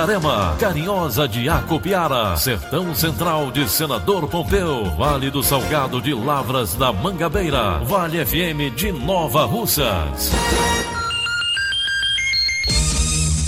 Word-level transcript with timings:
Itarema, 0.00 0.56
Carinhosa 0.58 1.28
de 1.28 1.46
Acopiara, 1.46 2.34
Sertão 2.34 2.94
Central 2.94 3.50
de 3.50 3.68
Senador 3.68 4.26
Pompeu, 4.28 4.86
Vale 4.96 5.30
do 5.30 5.42
Salgado 5.42 6.00
de 6.00 6.14
Lavras 6.14 6.72
da 6.74 6.90
Mangabeira, 6.90 7.80
Vale 7.80 8.24
FM 8.24 8.74
de 8.74 8.92
Nova 8.92 9.44
Russas. 9.44 10.30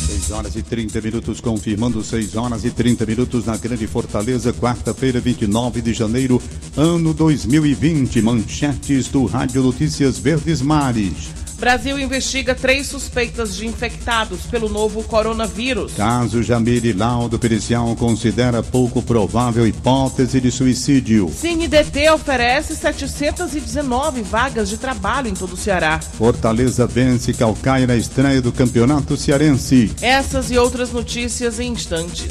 6 0.07 0.31
horas 0.31 0.55
e 0.55 0.63
30 0.63 1.01
minutos, 1.01 1.41
confirmando 1.41 2.05
6 2.05 2.37
horas 2.37 2.67
e 2.67 2.71
30 2.71 3.07
minutos 3.07 3.47
na 3.47 3.57
Grande 3.57 3.87
Fortaleza, 3.87 4.53
quarta-feira, 4.53 5.21
29 5.21 5.81
de 5.81 5.95
janeiro, 5.95 6.39
ano 6.77 7.15
2020. 7.15 8.21
Manchetes 8.21 9.09
do 9.09 9.25
Rádio 9.25 9.63
Notícias 9.63 10.19
Verdes 10.19 10.61
Mares. 10.61 11.42
Brasil 11.63 11.97
investiga 11.97 12.57
três 12.57 12.89
suspeitas 12.89 13.55
de 13.55 13.69
infectados 13.69 14.41
pelo 14.51 14.69
novo 14.69 15.05
coronavírus. 15.05 15.93
Caso 15.93 16.43
Jamile 16.43 16.93
Laudo 16.93 17.39
Pericial 17.39 17.95
considera 17.95 18.65
pouco 18.65 19.01
provável 19.01 19.65
hipótese 19.65 20.41
de 20.41 20.51
suicídio. 20.51 21.33
CineDT 21.33 22.11
oferece 22.11 22.75
719 22.75 24.23
vagas 24.23 24.71
de 24.71 24.77
trabalho 24.77 25.29
em 25.29 25.35
todo 25.35 25.53
o 25.53 25.57
Ceará. 25.57 26.01
Fortaleza 26.01 26.85
vence 26.85 27.33
Calcaia 27.33 27.87
na 27.87 27.95
estreia 27.95 28.43
do 28.43 28.51
Campeonato 28.51 29.17
Cearense. 29.17 29.93
Essas 30.03 30.51
e 30.51 30.59
outras 30.59 30.91
notícias 30.91 31.61
em 31.61 31.71
instantes. 31.71 32.27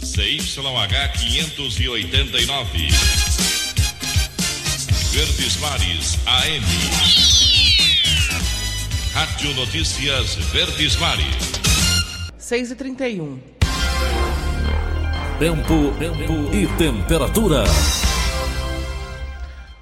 CYH 0.00 1.12
589. 1.12 2.88
Verdes 5.12 5.56
Mares 5.60 6.16
AM. 6.24 7.45
Rádio 9.26 9.54
Notícias 9.54 10.34
Verdes 10.36 10.96
Mares. 10.96 11.26
6 12.38 12.70
e 12.70 12.76
31 12.76 13.38
Tempo, 15.38 15.92
tempo 15.98 16.54
e 16.54 16.66
temperatura. 16.78 17.64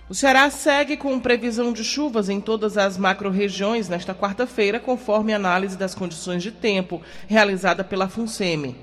O 0.08 0.14
Ceará 0.14 0.48
segue 0.50 0.96
com 0.96 1.20
previsão 1.20 1.72
de 1.72 1.84
chuvas 1.84 2.28
em 2.28 2.40
todas 2.40 2.78
as 2.78 2.96
macro-regiões 2.96 3.88
nesta 3.88 4.14
quarta-feira, 4.14 4.80
conforme 4.80 5.34
análise 5.34 5.76
das 5.76 5.94
condições 5.94 6.42
de 6.42 6.50
tempo 6.50 7.02
realizada 7.28 7.84
pela 7.84 8.08
FUNSEMI. 8.08 8.74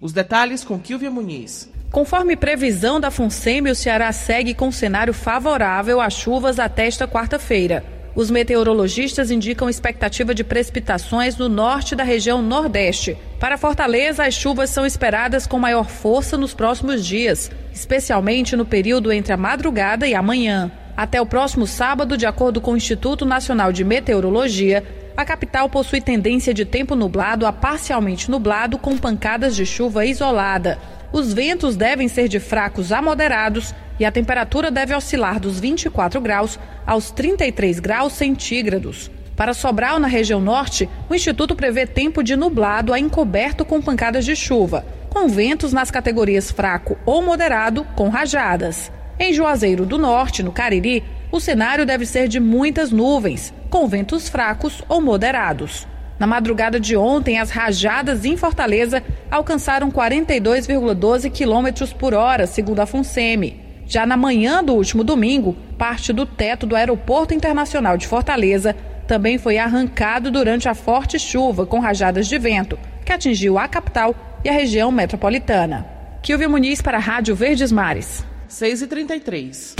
Os 0.00 0.12
detalhes 0.12 0.64
com 0.64 0.80
Kilvia 0.80 1.10
Muniz. 1.10 1.70
Conforme 1.90 2.34
previsão 2.34 2.98
da 2.98 3.10
FUNSEMI, 3.10 3.70
o 3.70 3.76
Ceará 3.76 4.10
segue 4.10 4.54
com 4.54 4.72
cenário 4.72 5.12
favorável 5.12 6.00
a 6.00 6.08
chuvas 6.08 6.58
até 6.58 6.86
esta 6.86 7.06
quarta-feira. 7.06 8.01
Os 8.14 8.30
meteorologistas 8.30 9.30
indicam 9.30 9.70
expectativa 9.70 10.34
de 10.34 10.44
precipitações 10.44 11.38
no 11.38 11.48
norte 11.48 11.96
da 11.96 12.04
região 12.04 12.42
Nordeste. 12.42 13.16
Para 13.40 13.56
Fortaleza, 13.56 14.24
as 14.24 14.34
chuvas 14.34 14.68
são 14.68 14.84
esperadas 14.84 15.46
com 15.46 15.58
maior 15.58 15.88
força 15.88 16.36
nos 16.36 16.52
próximos 16.52 17.06
dias, 17.06 17.50
especialmente 17.72 18.54
no 18.54 18.66
período 18.66 19.10
entre 19.10 19.32
a 19.32 19.36
madrugada 19.36 20.06
e 20.06 20.14
a 20.14 20.22
manhã. 20.22 20.70
Até 20.94 21.22
o 21.22 21.26
próximo 21.26 21.66
sábado, 21.66 22.18
de 22.18 22.26
acordo 22.26 22.60
com 22.60 22.72
o 22.72 22.76
Instituto 22.76 23.24
Nacional 23.24 23.72
de 23.72 23.82
Meteorologia, 23.82 24.84
a 25.16 25.24
capital 25.24 25.70
possui 25.70 26.02
tendência 26.02 26.52
de 26.52 26.66
tempo 26.66 26.94
nublado 26.94 27.46
a 27.46 27.52
parcialmente 27.52 28.30
nublado 28.30 28.76
com 28.76 28.96
pancadas 28.98 29.56
de 29.56 29.64
chuva 29.64 30.04
isolada. 30.04 30.78
Os 31.12 31.34
ventos 31.34 31.76
devem 31.76 32.08
ser 32.08 32.26
de 32.26 32.40
fracos 32.40 32.90
a 32.90 33.02
moderados 33.02 33.74
e 34.00 34.04
a 34.04 34.10
temperatura 34.10 34.70
deve 34.70 34.94
oscilar 34.94 35.38
dos 35.38 35.60
24 35.60 36.20
graus 36.20 36.58
aos 36.86 37.10
33 37.10 37.78
graus 37.80 38.14
centígrados. 38.14 39.10
Para 39.36 39.52
Sobral, 39.52 39.98
na 39.98 40.08
região 40.08 40.40
norte, 40.40 40.88
o 41.10 41.14
Instituto 41.14 41.54
prevê 41.54 41.86
tempo 41.86 42.22
de 42.22 42.34
nublado 42.34 42.92
a 42.94 42.98
encoberto 42.98 43.64
com 43.64 43.82
pancadas 43.82 44.24
de 44.24 44.34
chuva, 44.34 44.86
com 45.10 45.28
ventos 45.28 45.72
nas 45.72 45.90
categorias 45.90 46.50
fraco 46.50 46.98
ou 47.04 47.22
moderado, 47.22 47.86
com 47.94 48.08
rajadas. 48.08 48.90
Em 49.18 49.32
Juazeiro 49.34 49.84
do 49.84 49.98
Norte, 49.98 50.42
no 50.42 50.50
Cariri, 50.50 51.04
o 51.30 51.38
cenário 51.38 51.84
deve 51.84 52.06
ser 52.06 52.26
de 52.28 52.40
muitas 52.40 52.90
nuvens, 52.90 53.52
com 53.68 53.86
ventos 53.86 54.28
fracos 54.28 54.82
ou 54.88 55.00
moderados. 55.00 55.86
Na 56.22 56.26
madrugada 56.28 56.78
de 56.78 56.96
ontem, 56.96 57.40
as 57.40 57.50
rajadas 57.50 58.24
em 58.24 58.36
Fortaleza 58.36 59.02
alcançaram 59.28 59.90
42,12 59.90 61.28
km 61.32 61.96
por 61.98 62.14
hora, 62.14 62.46
segundo 62.46 62.78
a 62.78 62.86
FUNSEMI. 62.86 63.60
Já 63.88 64.06
na 64.06 64.16
manhã 64.16 64.62
do 64.62 64.72
último 64.72 65.02
domingo, 65.02 65.56
parte 65.76 66.12
do 66.12 66.24
teto 66.24 66.64
do 66.64 66.76
Aeroporto 66.76 67.34
Internacional 67.34 67.98
de 67.98 68.06
Fortaleza 68.06 68.76
também 69.04 69.36
foi 69.36 69.58
arrancado 69.58 70.30
durante 70.30 70.68
a 70.68 70.76
forte 70.76 71.18
chuva 71.18 71.66
com 71.66 71.80
rajadas 71.80 72.28
de 72.28 72.38
vento, 72.38 72.78
que 73.04 73.12
atingiu 73.12 73.58
a 73.58 73.66
capital 73.66 74.14
e 74.44 74.48
a 74.48 74.52
região 74.52 74.92
metropolitana. 74.92 75.84
Kilvio 76.22 76.48
Muniz 76.48 76.80
para 76.80 76.98
a 76.98 77.00
Rádio 77.00 77.34
Verdes 77.34 77.72
Mares. 77.72 78.24
6h33. 78.48 79.74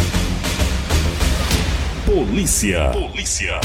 Polícia. 2.05 2.91
Polícia. 2.91 3.61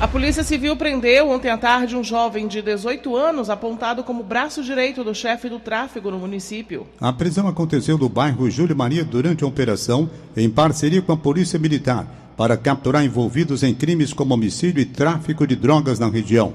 A 0.00 0.06
Polícia 0.06 0.44
Civil 0.44 0.76
prendeu 0.76 1.28
ontem 1.28 1.50
à 1.50 1.58
tarde 1.58 1.96
um 1.96 2.04
jovem 2.04 2.46
de 2.46 2.62
18 2.62 3.16
anos 3.16 3.50
apontado 3.50 4.04
como 4.04 4.22
braço 4.22 4.62
direito 4.62 5.02
do 5.02 5.12
chefe 5.12 5.48
do 5.48 5.58
tráfego 5.58 6.08
no 6.08 6.20
município. 6.20 6.86
A 7.00 7.12
prisão 7.12 7.48
aconteceu 7.48 7.98
no 7.98 8.08
bairro 8.08 8.48
Júlio 8.48 8.76
Maria 8.76 9.02
durante 9.04 9.42
a 9.42 9.46
operação 9.48 10.08
em 10.36 10.48
parceria 10.48 11.02
com 11.02 11.10
a 11.10 11.16
Polícia 11.16 11.58
Militar 11.58 12.06
para 12.36 12.56
capturar 12.56 13.04
envolvidos 13.04 13.64
em 13.64 13.74
crimes 13.74 14.12
como 14.12 14.34
homicídio 14.34 14.80
e 14.80 14.84
tráfico 14.84 15.44
de 15.44 15.56
drogas 15.56 15.98
na 15.98 16.08
região. 16.08 16.52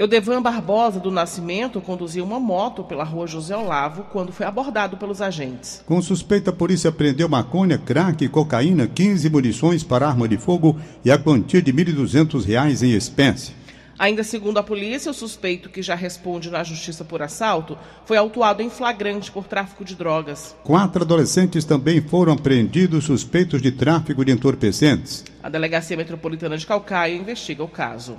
Eudevan 0.00 0.40
Barbosa 0.40 0.98
do 0.98 1.10
Nascimento 1.10 1.78
conduziu 1.78 2.24
uma 2.24 2.40
moto 2.40 2.82
pela 2.82 3.04
rua 3.04 3.26
José 3.26 3.54
Olavo 3.54 4.04
quando 4.04 4.32
foi 4.32 4.46
abordado 4.46 4.96
pelos 4.96 5.20
agentes. 5.20 5.82
Com 5.84 6.00
suspeita, 6.00 6.48
a 6.48 6.54
polícia 6.54 6.90
prendeu 6.90 7.28
maconha, 7.28 7.76
crack, 7.76 8.26
cocaína, 8.28 8.86
15 8.86 9.28
munições 9.28 9.84
para 9.84 10.08
arma 10.08 10.26
de 10.26 10.38
fogo 10.38 10.80
e 11.04 11.10
a 11.10 11.18
quantia 11.18 11.60
de 11.60 11.70
R$ 11.70 11.84
1.200 11.84 12.82
em 12.82 12.92
espécie. 12.92 13.52
Ainda 13.98 14.24
segundo 14.24 14.56
a 14.56 14.62
polícia, 14.62 15.10
o 15.10 15.14
suspeito, 15.14 15.68
que 15.68 15.82
já 15.82 15.94
responde 15.94 16.48
na 16.48 16.64
justiça 16.64 17.04
por 17.04 17.20
assalto, 17.20 17.76
foi 18.06 18.16
autuado 18.16 18.62
em 18.62 18.70
flagrante 18.70 19.30
por 19.30 19.44
tráfico 19.44 19.84
de 19.84 19.94
drogas. 19.94 20.56
Quatro 20.64 21.02
adolescentes 21.02 21.66
também 21.66 22.00
foram 22.00 22.32
apreendidos 22.32 23.04
suspeitos 23.04 23.60
de 23.60 23.70
tráfico 23.70 24.24
de 24.24 24.32
entorpecentes. 24.32 25.26
A 25.42 25.50
Delegacia 25.50 25.94
Metropolitana 25.94 26.56
de 26.56 26.66
Calcaia 26.66 27.14
investiga 27.14 27.62
o 27.62 27.68
caso. 27.68 28.16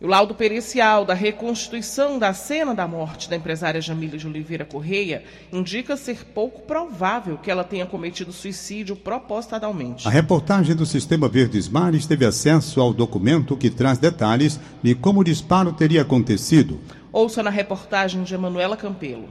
E 0.00 0.04
o 0.04 0.08
laudo 0.08 0.32
pericial 0.32 1.04
da 1.04 1.12
reconstituição 1.12 2.20
da 2.20 2.32
cena 2.32 2.72
da 2.72 2.86
morte 2.86 3.28
da 3.28 3.34
empresária 3.34 3.80
Jamília 3.80 4.16
de 4.16 4.28
Oliveira 4.28 4.64
Correia 4.64 5.24
indica 5.52 5.96
ser 5.96 6.24
pouco 6.26 6.62
provável 6.62 7.36
que 7.36 7.50
ela 7.50 7.64
tenha 7.64 7.84
cometido 7.84 8.32
suicídio 8.32 8.94
propositadamente. 8.94 10.06
A 10.06 10.10
reportagem 10.10 10.76
do 10.76 10.86
Sistema 10.86 11.28
Verdes 11.28 11.68
Mares 11.68 12.06
teve 12.06 12.24
acesso 12.24 12.80
ao 12.80 12.94
documento 12.94 13.56
que 13.56 13.70
traz 13.70 13.98
detalhes 13.98 14.60
de 14.80 14.94
como 14.94 15.20
o 15.20 15.24
disparo 15.24 15.72
teria 15.72 16.02
acontecido. 16.02 16.78
Ouça 17.12 17.42
na 17.42 17.50
reportagem 17.50 18.22
de 18.22 18.32
Emanuela 18.34 18.76
Campelo. 18.76 19.28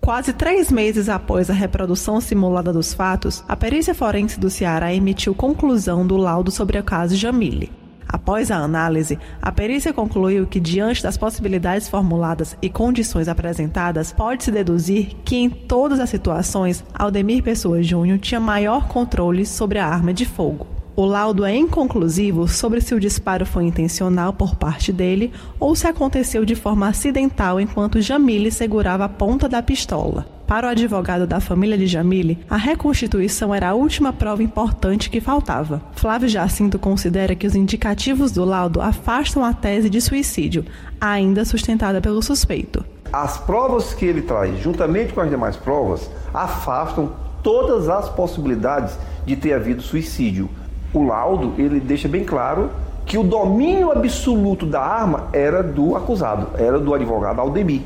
Quase 0.00 0.32
três 0.32 0.72
meses 0.72 1.08
após 1.08 1.48
a 1.48 1.54
reprodução 1.54 2.20
simulada 2.20 2.72
dos 2.72 2.92
fatos, 2.92 3.44
a 3.46 3.56
perícia 3.56 3.94
forense 3.94 4.40
do 4.40 4.50
Ceará 4.50 4.92
emitiu 4.92 5.36
conclusão 5.36 6.04
do 6.04 6.16
laudo 6.16 6.50
sobre 6.50 6.78
o 6.78 6.82
caso 6.82 7.14
Jamile. 7.14 7.83
Após 8.08 8.50
a 8.50 8.56
análise, 8.56 9.18
a 9.40 9.50
perícia 9.50 9.92
concluiu 9.92 10.46
que, 10.46 10.60
diante 10.60 11.02
das 11.02 11.16
possibilidades 11.16 11.88
formuladas 11.88 12.56
e 12.60 12.68
condições 12.68 13.28
apresentadas, 13.28 14.12
pode-se 14.12 14.50
deduzir 14.50 15.14
que, 15.24 15.36
em 15.36 15.50
todas 15.50 16.00
as 16.00 16.10
situações, 16.10 16.84
Aldemir 16.94 17.42
Pessoa 17.42 17.82
Júnior 17.82 18.18
tinha 18.18 18.40
maior 18.40 18.88
controle 18.88 19.46
sobre 19.46 19.78
a 19.78 19.86
arma 19.86 20.12
de 20.12 20.24
fogo. 20.24 20.73
O 20.96 21.06
laudo 21.06 21.44
é 21.44 21.52
inconclusivo 21.56 22.46
sobre 22.46 22.80
se 22.80 22.94
o 22.94 23.00
disparo 23.00 23.44
foi 23.44 23.64
intencional 23.64 24.32
por 24.32 24.54
parte 24.54 24.92
dele 24.92 25.32
ou 25.58 25.74
se 25.74 25.88
aconteceu 25.88 26.44
de 26.44 26.54
forma 26.54 26.86
acidental 26.86 27.60
enquanto 27.60 28.00
Jamile 28.00 28.52
segurava 28.52 29.06
a 29.06 29.08
ponta 29.08 29.48
da 29.48 29.60
pistola. 29.60 30.24
Para 30.46 30.68
o 30.68 30.70
advogado 30.70 31.26
da 31.26 31.40
família 31.40 31.76
de 31.76 31.88
Jamile, 31.88 32.38
a 32.48 32.56
reconstituição 32.56 33.52
era 33.52 33.70
a 33.70 33.74
última 33.74 34.12
prova 34.12 34.44
importante 34.44 35.10
que 35.10 35.20
faltava. 35.20 35.82
Flávio 35.96 36.28
Jacinto 36.28 36.78
considera 36.78 37.34
que 37.34 37.46
os 37.46 37.56
indicativos 37.56 38.30
do 38.30 38.44
laudo 38.44 38.80
afastam 38.80 39.44
a 39.44 39.52
tese 39.52 39.90
de 39.90 40.00
suicídio, 40.00 40.64
ainda 41.00 41.44
sustentada 41.44 42.00
pelo 42.00 42.22
suspeito. 42.22 42.84
As 43.12 43.36
provas 43.36 43.94
que 43.94 44.04
ele 44.04 44.22
traz, 44.22 44.60
juntamente 44.62 45.12
com 45.12 45.20
as 45.20 45.30
demais 45.30 45.56
provas, 45.56 46.08
afastam 46.32 47.12
todas 47.42 47.88
as 47.88 48.08
possibilidades 48.10 48.96
de 49.26 49.34
ter 49.34 49.54
havido 49.54 49.82
suicídio 49.82 50.48
o 50.94 51.02
laudo 51.02 51.52
ele 51.58 51.80
deixa 51.80 52.08
bem 52.08 52.24
claro 52.24 52.70
que 53.04 53.18
o 53.18 53.22
domínio 53.22 53.90
absoluto 53.90 54.64
da 54.64 54.80
arma 54.80 55.28
era 55.32 55.62
do 55.62 55.94
acusado, 55.94 56.48
era 56.56 56.78
do 56.78 56.94
advogado 56.94 57.40
Aldemir. 57.40 57.82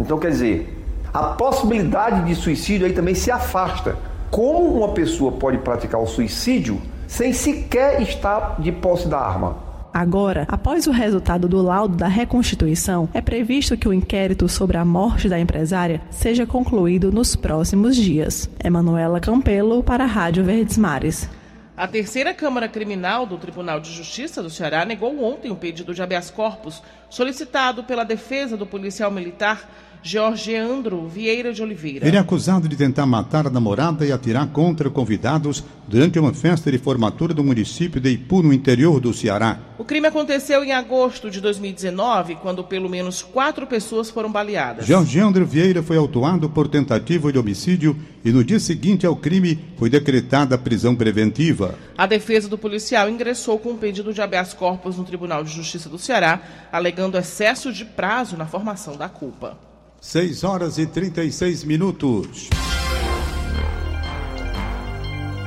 Então, 0.00 0.18
quer 0.18 0.30
dizer, 0.30 0.84
a 1.12 1.24
possibilidade 1.24 2.24
de 2.24 2.34
suicídio 2.34 2.86
aí 2.86 2.92
também 2.92 3.14
se 3.14 3.30
afasta. 3.30 3.96
Como 4.30 4.78
uma 4.78 4.88
pessoa 4.88 5.32
pode 5.32 5.58
praticar 5.58 6.00
o 6.00 6.06
suicídio 6.06 6.80
sem 7.06 7.34
sequer 7.34 8.00
estar 8.00 8.56
de 8.58 8.72
posse 8.72 9.06
da 9.06 9.18
arma? 9.18 9.56
Agora, 9.92 10.46
após 10.48 10.86
o 10.86 10.90
resultado 10.90 11.46
do 11.46 11.60
laudo 11.60 11.94
da 11.94 12.08
reconstituição, 12.08 13.10
é 13.12 13.20
previsto 13.20 13.76
que 13.76 13.86
o 13.86 13.92
inquérito 13.92 14.48
sobre 14.48 14.78
a 14.78 14.84
morte 14.86 15.28
da 15.28 15.38
empresária 15.38 16.00
seja 16.10 16.46
concluído 16.46 17.12
nos 17.12 17.36
próximos 17.36 17.94
dias. 17.94 18.48
Emanuela 18.64 19.20
Campelo 19.20 19.82
para 19.82 20.04
a 20.04 20.06
Rádio 20.06 20.44
Verdes 20.44 20.78
Mares. 20.78 21.28
A 21.74 21.88
terceira 21.88 22.34
Câmara 22.34 22.68
Criminal 22.68 23.24
do 23.24 23.38
Tribunal 23.38 23.80
de 23.80 23.90
Justiça 23.90 24.42
do 24.42 24.50
Ceará 24.50 24.84
negou 24.84 25.24
ontem 25.24 25.50
o 25.50 25.56
pedido 25.56 25.94
de 25.94 26.02
habeas 26.02 26.30
corpus 26.30 26.82
solicitado 27.08 27.82
pela 27.82 28.04
defesa 28.04 28.58
do 28.58 28.66
policial 28.66 29.10
militar 29.10 29.66
Georgiandro 30.02 31.08
Vieira 31.08 31.50
de 31.50 31.62
Oliveira. 31.62 32.06
Ele 32.06 32.16
é 32.16 32.20
acusado 32.20 32.68
de 32.68 32.76
tentar 32.76 33.06
matar 33.06 33.46
a 33.46 33.50
namorada 33.50 34.04
e 34.04 34.12
atirar 34.12 34.48
contra 34.48 34.90
convidados 34.90 35.64
durante 35.88 36.18
uma 36.18 36.34
festa 36.34 36.70
de 36.70 36.76
formatura 36.76 37.32
do 37.32 37.42
município 37.42 38.00
de 38.00 38.10
Ipu, 38.10 38.42
no 38.42 38.52
interior 38.52 39.00
do 39.00 39.14
Ceará. 39.14 39.58
O 39.82 39.84
crime 39.84 40.06
aconteceu 40.06 40.62
em 40.62 40.70
agosto 40.70 41.28
de 41.28 41.40
2019, 41.40 42.36
quando 42.36 42.62
pelo 42.62 42.88
menos 42.88 43.20
quatro 43.20 43.66
pessoas 43.66 44.08
foram 44.08 44.30
baleadas. 44.30 44.86
Georgiandro 44.86 45.44
Vieira 45.44 45.82
foi 45.82 45.96
autuado 45.96 46.48
por 46.48 46.68
tentativa 46.68 47.32
de 47.32 47.38
homicídio 47.40 47.96
e 48.24 48.30
no 48.30 48.44
dia 48.44 48.60
seguinte 48.60 49.04
ao 49.04 49.16
crime 49.16 49.58
foi 49.76 49.90
decretada 49.90 50.56
prisão 50.56 50.94
preventiva. 50.94 51.74
A 51.98 52.06
defesa 52.06 52.48
do 52.48 52.56
policial 52.56 53.10
ingressou 53.10 53.58
com 53.58 53.70
um 53.70 53.76
pedido 53.76 54.14
de 54.14 54.22
habeas 54.22 54.54
corpus 54.54 54.96
no 54.96 55.02
Tribunal 55.02 55.42
de 55.42 55.50
Justiça 55.50 55.88
do 55.88 55.98
Ceará, 55.98 56.40
alegando 56.70 57.18
excesso 57.18 57.72
de 57.72 57.84
prazo 57.84 58.36
na 58.36 58.46
formação 58.46 58.96
da 58.96 59.08
culpa. 59.08 59.58
6 60.00 60.44
horas 60.44 60.78
e 60.78 60.86
36 60.86 61.64
minutos. 61.64 62.50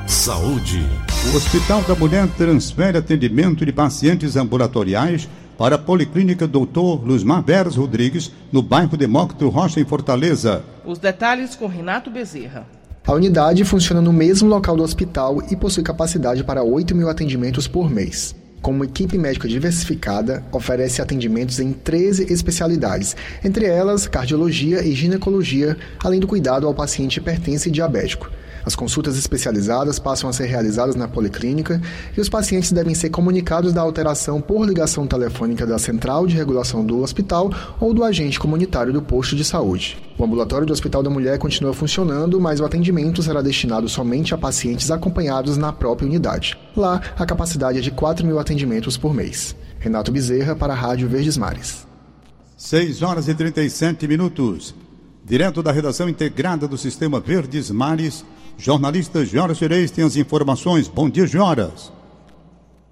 Saúde. 0.05 1.04
O 1.33 1.37
Hospital 1.37 1.81
da 1.81 1.95
Mulher 1.95 2.27
transfere 2.37 2.97
atendimento 2.97 3.65
de 3.65 3.71
pacientes 3.71 4.37
ambulatoriais 4.37 5.27
para 5.57 5.75
a 5.75 5.79
Policlínica 5.79 6.47
Doutor 6.47 7.03
Luzmar 7.05 7.43
Veras 7.43 7.75
Rodrigues, 7.75 8.31
no 8.51 8.61
bairro 8.61 8.95
Demócrito 8.95 9.49
Rocha, 9.49 9.79
em 9.79 9.85
Fortaleza. 9.85 10.63
Os 10.85 10.99
detalhes 10.99 11.55
com 11.55 11.67
Renato 11.67 12.09
Bezerra. 12.09 12.67
A 13.05 13.13
unidade 13.13 13.63
funciona 13.65 14.01
no 14.01 14.13
mesmo 14.13 14.47
local 14.47 14.77
do 14.77 14.83
hospital 14.83 15.41
e 15.49 15.55
possui 15.55 15.83
capacidade 15.83 16.43
para 16.43 16.63
8 16.63 16.95
mil 16.95 17.09
atendimentos 17.09 17.67
por 17.67 17.89
mês 17.89 18.35
como 18.65 18.83
equipe 18.83 19.15
médica 19.15 19.47
diversificada, 19.47 20.43
oferece 20.51 20.99
atendimentos 20.99 21.59
em 21.59 21.71
13 21.71 22.33
especialidades, 22.33 23.15
entre 23.43 23.67
elas 23.67 24.07
cardiologia 24.07 24.83
e 24.83 24.95
ginecologia, 24.95 25.77
além 26.03 26.19
do 26.19 26.25
cuidado 26.25 26.65
ao 26.65 26.73
paciente 26.73 27.17
hipertenso 27.17 27.67
e 27.67 27.71
diabético. 27.71 28.27
As 28.65 28.75
consultas 28.75 29.15
especializadas 29.15 29.99
passam 29.99 30.27
a 30.27 30.33
ser 30.33 30.45
realizadas 30.45 30.95
na 30.95 31.07
policlínica 31.07 31.79
e 32.17 32.19
os 32.19 32.27
pacientes 32.27 32.71
devem 32.71 32.95
ser 32.95 33.11
comunicados 33.11 33.71
da 33.71 33.81
alteração 33.81 34.41
por 34.41 34.67
ligação 34.67 35.05
telefônica 35.05 35.67
da 35.67 35.77
central 35.77 36.25
de 36.25 36.35
regulação 36.35 36.83
do 36.83 37.01
hospital 37.01 37.51
ou 37.79 37.93
do 37.93 38.03
agente 38.03 38.39
comunitário 38.39 38.91
do 38.91 39.01
posto 39.01 39.35
de 39.35 39.45
saúde. 39.45 39.97
O 40.17 40.23
ambulatório 40.23 40.65
do 40.65 40.73
Hospital 40.73 41.03
da 41.03 41.09
Mulher 41.09 41.37
continua 41.37 41.73
funcionando, 41.73 42.39
mas 42.39 42.59
o 42.59 42.65
atendimento 42.65 43.21
será 43.21 43.41
destinado 43.41 43.87
somente 43.87 44.33
a 44.33 44.37
pacientes 44.37 44.89
acompanhados 44.89 45.57
na 45.57 45.71
própria 45.71 46.07
unidade. 46.07 46.57
Lá, 46.75 47.01
a 47.17 47.25
capacidade 47.25 47.77
é 47.77 47.81
de 47.81 47.91
4 47.91 48.25
mil 48.25 48.39
atendimentos 48.39 48.97
por 48.97 49.13
mês. 49.13 49.55
Renato 49.77 50.11
Bezerra 50.11 50.55
para 50.55 50.73
a 50.73 50.75
Rádio 50.75 51.07
Verdes 51.07 51.37
Mares. 51.37 51.85
6 52.57 53.01
horas 53.03 53.27
e 53.27 53.35
37 53.35 54.07
minutos. 54.07 54.73
Direto 55.23 55.61
da 55.61 55.71
redação 55.71 56.07
integrada 56.07 56.67
do 56.67 56.77
Sistema 56.77 57.19
Verdes 57.19 57.69
Mares, 57.69 58.23
jornalista 58.57 59.25
Joras 59.25 59.59
Reis 59.59 59.91
tem 59.91 60.03
as 60.03 60.15
informações. 60.15 60.87
Bom 60.87 61.09
dia, 61.09 61.27
Joras. 61.27 61.91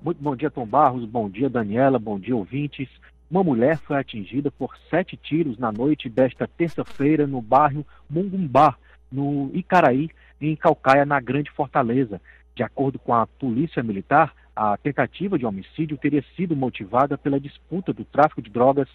Muito 0.03 0.21
bom 0.21 0.35
dia, 0.35 0.51
Tom 0.51 0.65
Barros. 0.65 1.05
Bom 1.05 1.29
dia, 1.29 1.49
Daniela. 1.49 1.97
Bom 1.97 2.19
dia, 2.19 2.35
ouvintes. 2.35 2.89
Uma 3.31 3.43
mulher 3.43 3.77
foi 3.79 3.97
atingida 3.97 4.51
por 4.51 4.75
sete 4.89 5.17
tiros 5.17 5.57
na 5.57 5.71
noite 5.71 6.09
desta 6.09 6.47
terça-feira 6.47 7.25
no 7.25 7.41
bairro 7.41 7.85
Mungumbá, 8.09 8.75
no 9.11 9.49
Icaraí, 9.53 10.09
em 10.39 10.55
Calcaia, 10.55 11.05
na 11.05 11.19
Grande 11.19 11.49
Fortaleza. 11.51 12.21
De 12.55 12.61
acordo 12.61 12.99
com 12.99 13.13
a 13.13 13.25
Polícia 13.25 13.81
Militar, 13.81 14.33
a 14.55 14.77
tentativa 14.77 15.39
de 15.39 15.45
homicídio 15.45 15.97
teria 15.97 16.23
sido 16.35 16.55
motivada 16.55 17.17
pela 17.17 17.39
disputa 17.39 17.91
do 17.91 18.05
tráfico 18.05 18.41
de 18.41 18.51
drogas 18.51 18.87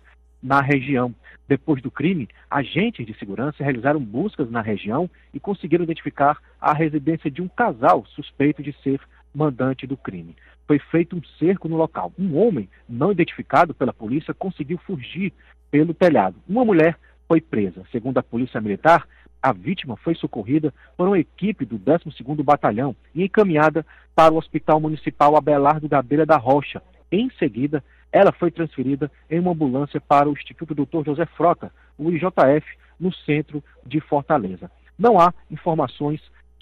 na 0.42 0.60
região. 0.60 1.14
Depois 1.46 1.82
do 1.82 1.90
crime, 1.90 2.28
agentes 2.50 3.06
de 3.06 3.14
segurança 3.18 3.64
realizaram 3.64 4.00
buscas 4.00 4.50
na 4.50 4.60
região 4.60 5.08
e 5.32 5.40
conseguiram 5.40 5.84
identificar 5.84 6.38
a 6.60 6.72
residência 6.72 7.30
de 7.30 7.40
um 7.40 7.48
casal 7.48 8.04
suspeito 8.06 8.62
de 8.62 8.72
ser 8.82 9.00
mandante 9.34 9.86
do 9.86 9.96
crime. 9.96 10.36
Foi 10.66 10.78
feito 10.78 11.16
um 11.16 11.22
cerco 11.38 11.68
no 11.68 11.76
local. 11.76 12.12
Um 12.18 12.36
homem, 12.36 12.68
não 12.88 13.10
identificado 13.12 13.72
pela 13.72 13.92
polícia, 13.92 14.34
conseguiu 14.34 14.78
fugir 14.78 15.32
pelo 15.70 15.94
telhado. 15.94 16.36
Uma 16.46 16.64
mulher 16.64 16.98
foi 17.26 17.40
presa. 17.40 17.84
Segundo 17.90 18.18
a 18.18 18.22
Polícia 18.22 18.60
Militar, 18.60 19.06
a 19.42 19.52
vítima 19.52 19.96
foi 19.96 20.14
socorrida 20.14 20.74
por 20.96 21.06
uma 21.06 21.18
equipe 21.18 21.64
do 21.64 21.78
12º 21.78 22.42
Batalhão 22.42 22.94
e 23.14 23.22
encaminhada 23.22 23.86
para 24.14 24.34
o 24.34 24.36
Hospital 24.36 24.80
Municipal 24.80 25.36
Abelardo 25.36 25.88
da 25.88 26.02
Beira 26.02 26.26
da 26.26 26.36
Rocha. 26.36 26.82
Em 27.10 27.30
seguida, 27.38 27.82
ela 28.12 28.32
foi 28.32 28.50
transferida 28.50 29.10
em 29.30 29.38
uma 29.38 29.52
ambulância 29.52 30.00
para 30.00 30.28
o 30.28 30.32
Instituto 30.32 30.74
Dr. 30.74 31.04
José 31.04 31.26
Frota, 31.26 31.72
o 31.96 32.10
IJF, 32.10 32.66
no 32.98 33.12
centro 33.12 33.62
de 33.86 34.00
Fortaleza. 34.00 34.70
Não 34.98 35.20
há 35.20 35.32
informações 35.50 36.20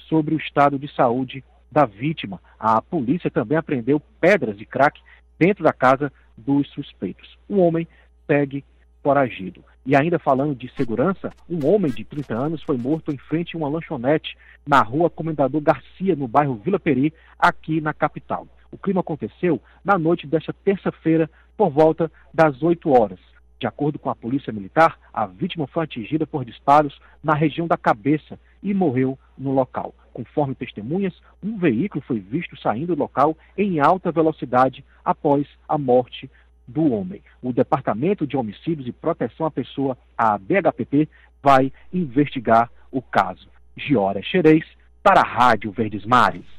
sobre 0.08 0.34
o 0.34 0.38
estado 0.38 0.78
de 0.78 0.92
saúde 0.94 1.42
da 1.70 1.84
vítima. 1.84 2.40
A 2.58 2.80
polícia 2.82 3.30
também 3.30 3.56
apreendeu 3.56 4.00
pedras 4.20 4.56
de 4.56 4.66
crack 4.66 5.00
dentro 5.38 5.64
da 5.64 5.72
casa 5.72 6.12
dos 6.36 6.68
suspeitos. 6.70 7.38
O 7.48 7.58
homem 7.58 7.88
segue 8.26 8.64
foragido. 9.02 9.64
E 9.84 9.94
ainda 9.94 10.18
falando 10.18 10.54
de 10.54 10.68
segurança, 10.74 11.32
um 11.48 11.64
homem 11.64 11.92
de 11.92 12.04
30 12.04 12.34
anos 12.34 12.62
foi 12.62 12.76
morto 12.76 13.12
em 13.12 13.18
frente 13.18 13.54
a 13.54 13.58
uma 13.58 13.68
lanchonete 13.68 14.36
na 14.66 14.82
rua 14.82 15.08
Comendador 15.08 15.60
Garcia, 15.60 16.16
no 16.16 16.26
bairro 16.26 16.56
Vila 16.56 16.80
Peri, 16.80 17.14
aqui 17.38 17.80
na 17.80 17.94
capital. 17.94 18.48
O 18.70 18.78
crime 18.78 19.00
aconteceu 19.00 19.61
na 19.85 19.99
noite 19.99 20.26
desta 20.26 20.52
terça-feira, 20.52 21.30
por 21.56 21.70
volta 21.70 22.11
das 22.32 22.62
8 22.62 22.90
horas. 22.90 23.18
De 23.58 23.66
acordo 23.66 23.99
com 23.99 24.11
a 24.11 24.14
Polícia 24.14 24.52
Militar, 24.52 24.99
a 25.12 25.25
vítima 25.26 25.66
foi 25.66 25.85
atingida 25.85 26.26
por 26.26 26.44
disparos 26.44 26.99
na 27.23 27.35
região 27.35 27.66
da 27.66 27.76
cabeça 27.76 28.38
e 28.62 28.75
morreu 28.75 29.18
no 29.37 29.52
local. 29.52 29.94
Conforme 30.12 30.54
testemunhas, 30.54 31.14
um 31.42 31.56
veículo 31.56 32.04
foi 32.06 32.18
visto 32.20 32.58
saindo 32.61 32.94
do 32.94 32.99
local 32.99 33.37
em 33.56 33.80
alta 33.80 34.12
velocidade 34.12 34.85
após 35.04 35.46
a 35.68 35.78
morte 35.78 36.30
do 36.66 36.92
homem. 36.92 37.23
O 37.42 37.52
Departamento 37.52 38.26
de 38.26 38.37
Homicídios 38.37 38.87
e 38.87 38.92
Proteção 38.92 39.46
à 39.46 39.50
Pessoa, 39.50 39.96
a 40.18 40.37
DHPP, 40.37 41.08
vai 41.42 41.73
investigar 41.92 42.70
o 42.90 43.00
caso. 43.00 43.49
Giora 43.76 44.23
Xerez, 44.23 44.64
para 45.02 45.20
a 45.20 45.26
Rádio 45.26 45.70
Verdes 45.70 46.04
Mares. 46.04 46.55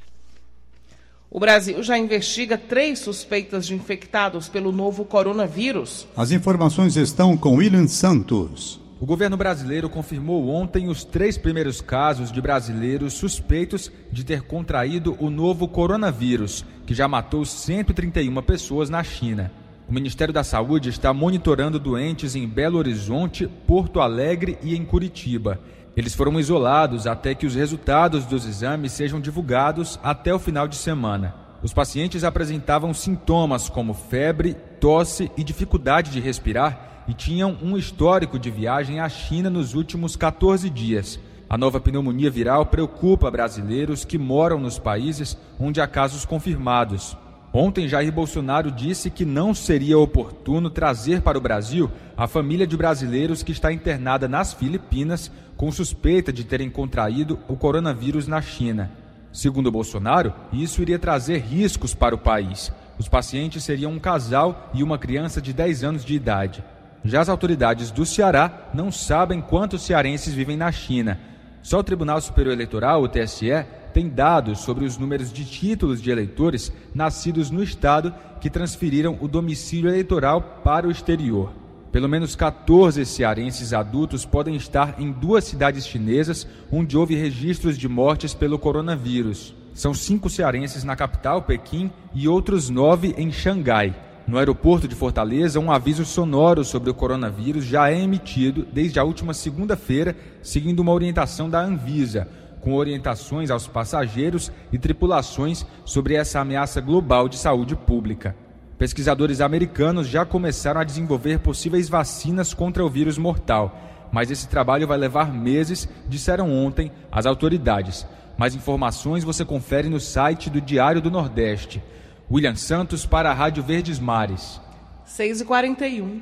O 1.29 1.41
Brasil 1.41 1.83
já 1.83 1.97
investiga 1.97 2.57
três 2.57 2.99
suspeitas 2.99 3.67
de 3.67 3.75
infectados 3.75 4.47
pelo 4.47 4.71
novo 4.71 5.03
coronavírus. 5.03 6.07
As 6.15 6.31
informações 6.31 6.95
estão 6.95 7.35
com 7.35 7.55
William 7.55 7.85
Santos. 7.87 8.79
O 8.99 9.05
governo 9.05 9.35
brasileiro 9.35 9.89
confirmou 9.89 10.47
ontem 10.47 10.87
os 10.87 11.03
três 11.03 11.37
primeiros 11.37 11.81
casos 11.81 12.31
de 12.31 12.41
brasileiros 12.41 13.13
suspeitos 13.13 13.91
de 14.09 14.23
ter 14.23 14.41
contraído 14.43 15.17
o 15.19 15.29
novo 15.29 15.67
coronavírus, 15.67 16.65
que 16.85 16.95
já 16.95 17.09
matou 17.09 17.43
131 17.43 18.41
pessoas 18.41 18.89
na 18.89 19.03
China. 19.03 19.51
O 19.87 19.93
Ministério 19.93 20.33
da 20.33 20.45
Saúde 20.45 20.89
está 20.89 21.13
monitorando 21.13 21.77
doentes 21.77 22.35
em 22.35 22.47
Belo 22.47 22.77
Horizonte, 22.77 23.47
Porto 23.67 23.99
Alegre 23.99 24.57
e 24.63 24.75
em 24.75 24.83
Curitiba. 24.83 25.59
Eles 25.97 26.13
foram 26.13 26.39
isolados 26.39 27.07
até 27.07 27.33
que 27.33 27.47
os 27.47 27.55
resultados 27.55 28.23
dos 28.23 28.45
exames 28.45 28.91
sejam 28.91 29.19
divulgados 29.19 29.99
até 30.03 30.31
o 30.31 30.37
final 30.37 30.67
de 30.67 30.75
semana. 30.75 31.33
Os 31.63 31.73
pacientes 31.73 32.23
apresentavam 32.23 32.93
sintomas 32.93 33.67
como 33.67 33.95
febre, 33.95 34.53
tosse 34.79 35.31
e 35.35 35.43
dificuldade 35.43 36.11
de 36.11 36.19
respirar 36.19 37.03
e 37.07 37.15
tinham 37.15 37.57
um 37.63 37.75
histórico 37.75 38.37
de 38.37 38.51
viagem 38.51 38.99
à 38.99 39.09
China 39.09 39.49
nos 39.49 39.73
últimos 39.73 40.15
14 40.15 40.69
dias. 40.69 41.19
A 41.49 41.57
nova 41.57 41.79
pneumonia 41.79 42.29
viral 42.29 42.67
preocupa 42.67 43.31
brasileiros 43.31 44.05
que 44.05 44.19
moram 44.19 44.59
nos 44.59 44.77
países 44.77 45.35
onde 45.59 45.81
há 45.81 45.87
casos 45.87 46.25
confirmados. 46.25 47.17
Ontem, 47.53 47.87
Jair 47.87 48.11
Bolsonaro 48.11 48.69
disse 48.69 49.09
que 49.09 49.23
não 49.23 49.53
seria 49.53 49.97
oportuno 49.97 50.69
trazer 50.69 51.21
para 51.21 51.37
o 51.37 51.41
Brasil 51.41 51.89
a 52.15 52.27
família 52.27 52.67
de 52.67 52.75
brasileiros 52.75 53.41
que 53.41 53.51
está 53.51 53.71
internada 53.71 54.27
nas 54.27 54.53
Filipinas 54.53 55.31
com 55.55 55.71
suspeita 55.71 56.31
de 56.31 56.43
terem 56.43 56.69
contraído 56.69 57.39
o 57.47 57.55
coronavírus 57.55 58.27
na 58.27 58.41
China. 58.41 58.91
Segundo 59.31 59.71
Bolsonaro, 59.71 60.33
isso 60.51 60.81
iria 60.81 60.99
trazer 60.99 61.39
riscos 61.39 61.93
para 61.93 62.15
o 62.15 62.17
país. 62.17 62.71
Os 62.97 63.07
pacientes 63.07 63.63
seriam 63.63 63.91
um 63.91 63.99
casal 63.99 64.69
e 64.73 64.83
uma 64.83 64.97
criança 64.97 65.41
de 65.41 65.53
10 65.53 65.83
anos 65.83 66.05
de 66.05 66.15
idade. 66.15 66.63
Já 67.03 67.21
as 67.21 67.29
autoridades 67.29 67.91
do 67.91 68.05
Ceará 68.05 68.69
não 68.73 68.91
sabem 68.91 69.39
quantos 69.39 69.83
cearenses 69.83 70.33
vivem 70.33 70.57
na 70.57 70.71
China. 70.71 71.19
Só 71.61 71.79
o 71.79 71.83
Tribunal 71.83 72.19
Superior 72.19 72.53
Eleitoral, 72.53 73.01
o 73.01 73.07
TSE, 73.07 73.65
tem 73.97 74.07
dados 74.07 74.59
sobre 74.59 74.85
os 74.85 74.95
números 74.95 75.33
de 75.33 75.43
títulos 75.43 75.99
de 75.99 76.11
eleitores 76.11 76.71
nascidos 76.93 77.49
no 77.49 77.63
estado 77.63 78.13
que 78.39 78.47
transferiram 78.47 79.17
o 79.19 79.27
domicílio 79.27 79.89
eleitoral 79.89 80.61
para 80.63 80.87
o 80.87 80.91
exterior. 80.91 81.51
Pelo 81.91 82.07
menos 82.07 82.35
14 82.35 83.03
cearenses 83.07 83.73
adultos 83.73 84.23
podem 84.23 84.55
estar 84.55 85.01
em 85.01 85.11
duas 85.11 85.45
cidades 85.45 85.87
chinesas 85.87 86.45
onde 86.71 86.95
houve 86.95 87.15
registros 87.15 87.75
de 87.75 87.89
mortes 87.89 88.35
pelo 88.35 88.59
coronavírus. 88.59 89.55
São 89.73 89.95
cinco 89.95 90.29
cearenses 90.29 90.83
na 90.83 90.95
capital, 90.95 91.41
Pequim, 91.41 91.89
e 92.13 92.27
outros 92.27 92.69
nove 92.69 93.15
em 93.17 93.31
Xangai. 93.31 93.95
No 94.27 94.37
aeroporto 94.37 94.87
de 94.87 94.93
Fortaleza, 94.93 95.59
um 95.59 95.71
aviso 95.71 96.05
sonoro 96.05 96.63
sobre 96.63 96.91
o 96.91 96.93
coronavírus 96.93 97.65
já 97.65 97.89
é 97.89 97.99
emitido 97.99 98.67
desde 98.71 98.99
a 98.99 99.03
última 99.03 99.33
segunda-feira, 99.33 100.15
seguindo 100.43 100.81
uma 100.81 100.91
orientação 100.91 101.49
da 101.49 101.61
Anvisa, 101.61 102.27
com 102.61 102.73
orientações 102.73 103.49
aos 103.49 103.67
passageiros 103.67 104.51
e 104.71 104.77
tripulações 104.77 105.65
sobre 105.85 106.15
essa 106.15 106.39
ameaça 106.39 106.81
global 106.81 107.29
de 107.29 107.37
saúde 107.37 107.75
pública. 107.75 108.35
Pesquisadores 108.77 109.41
americanos 109.41 110.07
já 110.07 110.25
começaram 110.25 110.79
a 110.79 110.83
desenvolver 110.83 111.39
possíveis 111.39 111.89
vacinas 111.89 112.53
contra 112.53 112.85
o 112.85 112.89
vírus 112.89 113.17
mortal, 113.17 114.07
mas 114.11 114.29
esse 114.29 114.47
trabalho 114.47 114.87
vai 114.87 114.97
levar 114.97 115.33
meses, 115.33 115.89
disseram 116.07 116.51
ontem 116.51 116.91
as 117.11 117.25
autoridades. 117.25 118.05
Mais 118.37 118.53
informações 118.53 119.23
você 119.23 119.43
confere 119.43 119.89
no 119.89 119.99
site 119.99 120.49
do 120.49 120.61
Diário 120.61 121.01
do 121.01 121.09
Nordeste. 121.09 121.81
William 122.29 122.55
Santos 122.55 123.05
para 123.05 123.31
a 123.31 123.33
Rádio 123.33 123.63
Verdes 123.63 123.99
Mares. 123.99 124.61
6h41. 125.07 126.21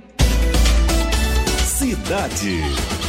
Cidade. 1.66 3.05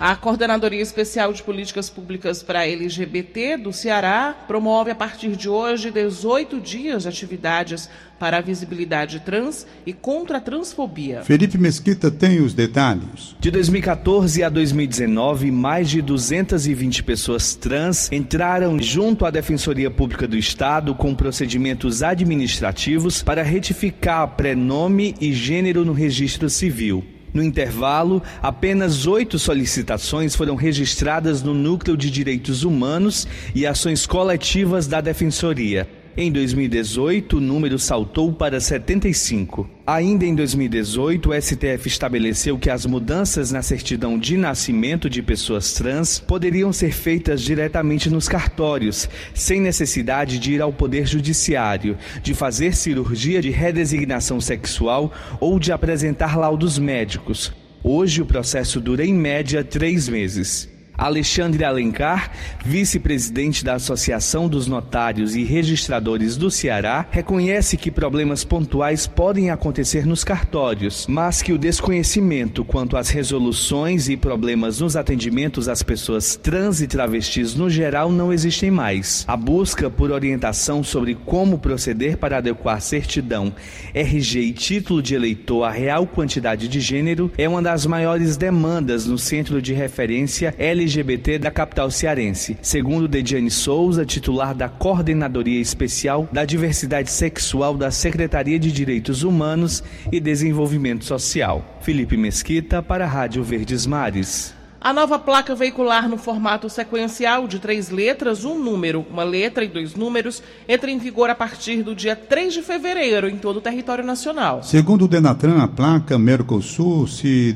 A 0.00 0.16
Coordenadoria 0.16 0.80
Especial 0.80 1.30
de 1.30 1.42
Políticas 1.42 1.90
Públicas 1.90 2.42
para 2.42 2.66
LGBT 2.66 3.58
do 3.58 3.70
Ceará 3.70 4.34
promove 4.48 4.90
a 4.90 4.94
partir 4.94 5.36
de 5.36 5.46
hoje 5.46 5.90
18 5.90 6.58
dias 6.58 7.02
de 7.02 7.10
atividades 7.10 7.86
para 8.18 8.38
a 8.38 8.40
visibilidade 8.40 9.20
trans 9.20 9.66
e 9.84 9.92
contra 9.92 10.38
a 10.38 10.40
transfobia. 10.40 11.20
Felipe 11.22 11.58
Mesquita 11.58 12.10
tem 12.10 12.40
os 12.40 12.54
detalhes. 12.54 13.36
De 13.38 13.50
2014 13.50 14.42
a 14.42 14.48
2019, 14.48 15.50
mais 15.50 15.90
de 15.90 16.00
220 16.00 17.02
pessoas 17.02 17.54
trans 17.54 18.10
entraram 18.10 18.80
junto 18.80 19.26
à 19.26 19.30
Defensoria 19.30 19.90
Pública 19.90 20.26
do 20.26 20.36
Estado 20.38 20.94
com 20.94 21.14
procedimentos 21.14 22.02
administrativos 22.02 23.22
para 23.22 23.42
retificar 23.42 24.28
prenome 24.28 25.14
e 25.20 25.30
gênero 25.34 25.84
no 25.84 25.92
registro 25.92 26.48
civil. 26.48 27.04
No 27.32 27.42
intervalo, 27.42 28.22
apenas 28.42 29.06
oito 29.06 29.38
solicitações 29.38 30.34
foram 30.34 30.56
registradas 30.56 31.42
no 31.42 31.54
Núcleo 31.54 31.96
de 31.96 32.10
Direitos 32.10 32.64
Humanos 32.64 33.26
e 33.54 33.66
Ações 33.66 34.06
Coletivas 34.06 34.86
da 34.86 35.00
Defensoria. 35.00 35.99
Em 36.16 36.30
2018, 36.32 37.36
o 37.36 37.40
número 37.40 37.78
saltou 37.78 38.32
para 38.32 38.58
75. 38.58 39.70
Ainda 39.86 40.26
em 40.26 40.34
2018, 40.34 41.30
o 41.30 41.40
STF 41.40 41.86
estabeleceu 41.86 42.58
que 42.58 42.68
as 42.68 42.84
mudanças 42.84 43.52
na 43.52 43.62
certidão 43.62 44.18
de 44.18 44.36
nascimento 44.36 45.08
de 45.08 45.22
pessoas 45.22 45.72
trans 45.72 46.18
poderiam 46.18 46.72
ser 46.72 46.92
feitas 46.92 47.40
diretamente 47.40 48.10
nos 48.10 48.28
cartórios, 48.28 49.08
sem 49.32 49.60
necessidade 49.60 50.40
de 50.40 50.54
ir 50.54 50.60
ao 50.60 50.72
Poder 50.72 51.06
Judiciário, 51.06 51.96
de 52.24 52.34
fazer 52.34 52.74
cirurgia 52.74 53.40
de 53.40 53.50
redesignação 53.50 54.40
sexual 54.40 55.12
ou 55.38 55.60
de 55.60 55.70
apresentar 55.70 56.36
laudos 56.36 56.76
médicos. 56.76 57.52
Hoje, 57.84 58.20
o 58.20 58.26
processo 58.26 58.80
dura 58.80 59.06
em 59.06 59.14
média 59.14 59.62
três 59.62 60.08
meses. 60.08 60.79
Alexandre 61.00 61.64
Alencar, 61.64 62.30
vice-presidente 62.62 63.64
da 63.64 63.76
Associação 63.76 64.46
dos 64.46 64.66
Notários 64.66 65.34
e 65.34 65.42
Registradores 65.42 66.36
do 66.36 66.50
Ceará, 66.50 67.06
reconhece 67.10 67.78
que 67.78 67.90
problemas 67.90 68.44
pontuais 68.44 69.06
podem 69.06 69.48
acontecer 69.48 70.04
nos 70.04 70.22
cartórios, 70.22 71.06
mas 71.08 71.40
que 71.40 71.54
o 71.54 71.58
desconhecimento 71.58 72.62
quanto 72.66 72.98
às 72.98 73.08
resoluções 73.08 74.10
e 74.10 74.16
problemas 74.16 74.80
nos 74.80 74.94
atendimentos 74.94 75.70
às 75.70 75.82
pessoas 75.82 76.36
trans 76.36 76.82
e 76.82 76.86
travestis 76.86 77.54
no 77.54 77.70
geral 77.70 78.12
não 78.12 78.30
existem 78.30 78.70
mais. 78.70 79.24
A 79.26 79.38
busca 79.38 79.88
por 79.88 80.10
orientação 80.10 80.84
sobre 80.84 81.14
como 81.14 81.58
proceder 81.58 82.18
para 82.18 82.36
adequar 82.36 82.78
certidão, 82.82 83.54
RG 83.94 84.40
e 84.40 84.52
título 84.52 85.02
de 85.02 85.14
eleitor 85.14 85.64
à 85.64 85.70
real 85.70 86.06
quantidade 86.06 86.68
de 86.68 86.78
gênero 86.78 87.32
é 87.38 87.48
uma 87.48 87.62
das 87.62 87.86
maiores 87.86 88.36
demandas 88.36 89.06
no 89.06 89.16
Centro 89.16 89.62
de 89.62 89.72
Referência 89.72 90.54
LGBT 90.58 90.89
LGBT 90.90 91.38
da 91.38 91.50
capital 91.50 91.90
cearense, 91.90 92.58
segundo 92.60 93.06
Dediane 93.06 93.50
Souza, 93.50 94.04
titular 94.04 94.54
da 94.54 94.68
Coordenadoria 94.68 95.60
Especial 95.60 96.28
da 96.32 96.44
Diversidade 96.44 97.10
Sexual 97.10 97.76
da 97.76 97.90
Secretaria 97.90 98.58
de 98.58 98.72
Direitos 98.72 99.22
Humanos 99.22 99.84
e 100.10 100.18
Desenvolvimento 100.18 101.04
Social. 101.04 101.78
Felipe 101.80 102.16
Mesquita 102.16 102.82
para 102.82 103.04
a 103.04 103.08
Rádio 103.08 103.42
Verdes 103.44 103.86
Mares. 103.86 104.59
A 104.82 104.94
nova 104.94 105.18
placa 105.18 105.54
veicular 105.54 106.08
no 106.08 106.16
formato 106.16 106.70
sequencial 106.70 107.46
de 107.46 107.58
três 107.58 107.90
letras, 107.90 108.46
um 108.46 108.58
número, 108.58 109.04
uma 109.10 109.22
letra 109.22 109.62
e 109.62 109.68
dois 109.68 109.94
números, 109.94 110.42
entra 110.66 110.90
em 110.90 110.96
vigor 110.96 111.28
a 111.28 111.34
partir 111.34 111.82
do 111.82 111.94
dia 111.94 112.16
3 112.16 112.54
de 112.54 112.62
fevereiro 112.62 113.28
em 113.28 113.36
todo 113.36 113.58
o 113.58 113.60
território 113.60 114.02
nacional. 114.02 114.62
Segundo 114.62 115.04
o 115.04 115.08
Denatran, 115.08 115.62
a 115.62 115.68
placa 115.68 116.18
Mercosul 116.18 117.06
se 117.06 117.54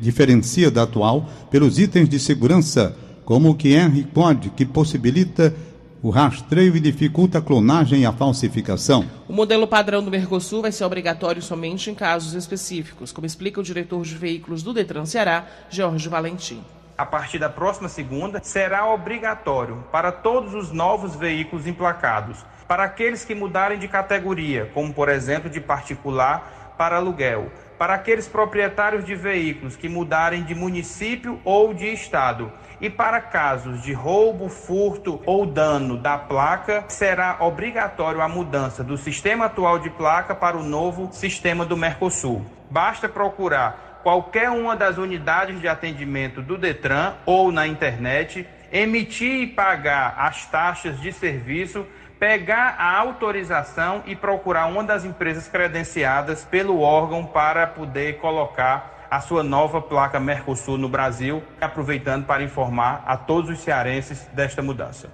diferencia 0.00 0.70
da 0.70 0.84
atual 0.84 1.28
pelos 1.50 1.78
itens 1.78 2.08
de 2.08 2.18
segurança, 2.18 2.96
como 3.22 3.50
o 3.50 3.54
QR 3.54 3.92
Code, 4.14 4.48
que 4.56 4.64
possibilita 4.64 5.54
o 6.02 6.10
rastreio 6.10 6.74
e 6.74 6.80
dificulta 6.80 7.38
a 7.38 7.40
clonagem 7.40 8.00
e 8.00 8.06
a 8.06 8.12
falsificação. 8.12 9.08
O 9.28 9.32
modelo 9.32 9.68
padrão 9.68 10.02
do 10.02 10.10
Mercosul 10.10 10.60
vai 10.60 10.72
ser 10.72 10.84
obrigatório 10.84 11.40
somente 11.40 11.90
em 11.90 11.94
casos 11.94 12.34
específicos, 12.34 13.12
como 13.12 13.24
explica 13.24 13.60
o 13.60 13.62
diretor 13.62 14.02
de 14.02 14.16
veículos 14.16 14.64
do 14.64 14.74
Detran 14.74 15.06
Ceará, 15.06 15.46
Jorge 15.70 16.08
Valentim. 16.08 16.60
A 16.98 17.06
partir 17.06 17.38
da 17.38 17.48
próxima 17.48 17.88
segunda, 17.88 18.40
será 18.42 18.84
obrigatório 18.92 19.84
para 19.92 20.10
todos 20.10 20.54
os 20.54 20.72
novos 20.72 21.14
veículos 21.14 21.68
emplacados, 21.68 22.44
para 22.66 22.82
aqueles 22.82 23.24
que 23.24 23.34
mudarem 23.34 23.78
de 23.78 23.86
categoria, 23.86 24.68
como 24.74 24.92
por 24.92 25.08
exemplo 25.08 25.48
de 25.48 25.60
particular 25.60 26.74
para 26.76 26.96
aluguel, 26.96 27.52
para 27.78 27.94
aqueles 27.94 28.26
proprietários 28.26 29.04
de 29.04 29.14
veículos 29.14 29.76
que 29.76 29.88
mudarem 29.88 30.42
de 30.42 30.54
município 30.54 31.40
ou 31.44 31.72
de 31.72 31.86
estado 31.86 32.50
e 32.82 32.90
para 32.90 33.20
casos 33.20 33.80
de 33.80 33.92
roubo, 33.92 34.48
furto 34.48 35.22
ou 35.24 35.46
dano 35.46 35.96
da 35.96 36.18
placa, 36.18 36.84
será 36.88 37.36
obrigatório 37.38 38.20
a 38.20 38.26
mudança 38.26 38.82
do 38.82 38.98
sistema 38.98 39.44
atual 39.44 39.78
de 39.78 39.88
placa 39.88 40.34
para 40.34 40.56
o 40.56 40.64
novo 40.64 41.08
sistema 41.12 41.64
do 41.64 41.76
Mercosul. 41.76 42.44
Basta 42.68 43.08
procurar 43.08 44.00
qualquer 44.02 44.50
uma 44.50 44.74
das 44.74 44.98
unidades 44.98 45.60
de 45.60 45.68
atendimento 45.68 46.42
do 46.42 46.58
Detran 46.58 47.14
ou 47.24 47.52
na 47.52 47.68
internet, 47.68 48.44
emitir 48.72 49.42
e 49.42 49.46
pagar 49.46 50.16
as 50.18 50.44
taxas 50.46 51.00
de 51.00 51.12
serviço 51.12 51.86
pegar 52.22 52.76
a 52.78 52.98
autorização 52.98 54.04
e 54.06 54.14
procurar 54.14 54.66
uma 54.66 54.84
das 54.84 55.04
empresas 55.04 55.48
credenciadas 55.48 56.44
pelo 56.44 56.78
órgão 56.78 57.26
para 57.26 57.66
poder 57.66 58.18
colocar 58.18 59.01
a 59.12 59.20
sua 59.20 59.42
nova 59.42 59.78
placa 59.78 60.18
Mercosul 60.18 60.78
no 60.78 60.88
Brasil, 60.88 61.42
aproveitando 61.60 62.24
para 62.24 62.42
informar 62.42 63.04
a 63.06 63.14
todos 63.14 63.50
os 63.50 63.58
cearenses 63.58 64.26
desta 64.32 64.62
mudança. 64.62 65.10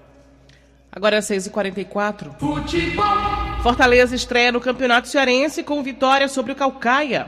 Agora 0.93 1.17
é 1.17 1.19
6h44. 1.19 2.39
Futebol. 2.39 3.05
Fortaleza 3.61 4.15
estreia 4.15 4.53
no 4.53 4.61
Campeonato 4.61 5.09
Cearense 5.09 5.65
com 5.65 5.83
vitória 5.83 6.29
sobre 6.29 6.53
o 6.53 6.55
Calcaia. 6.55 7.27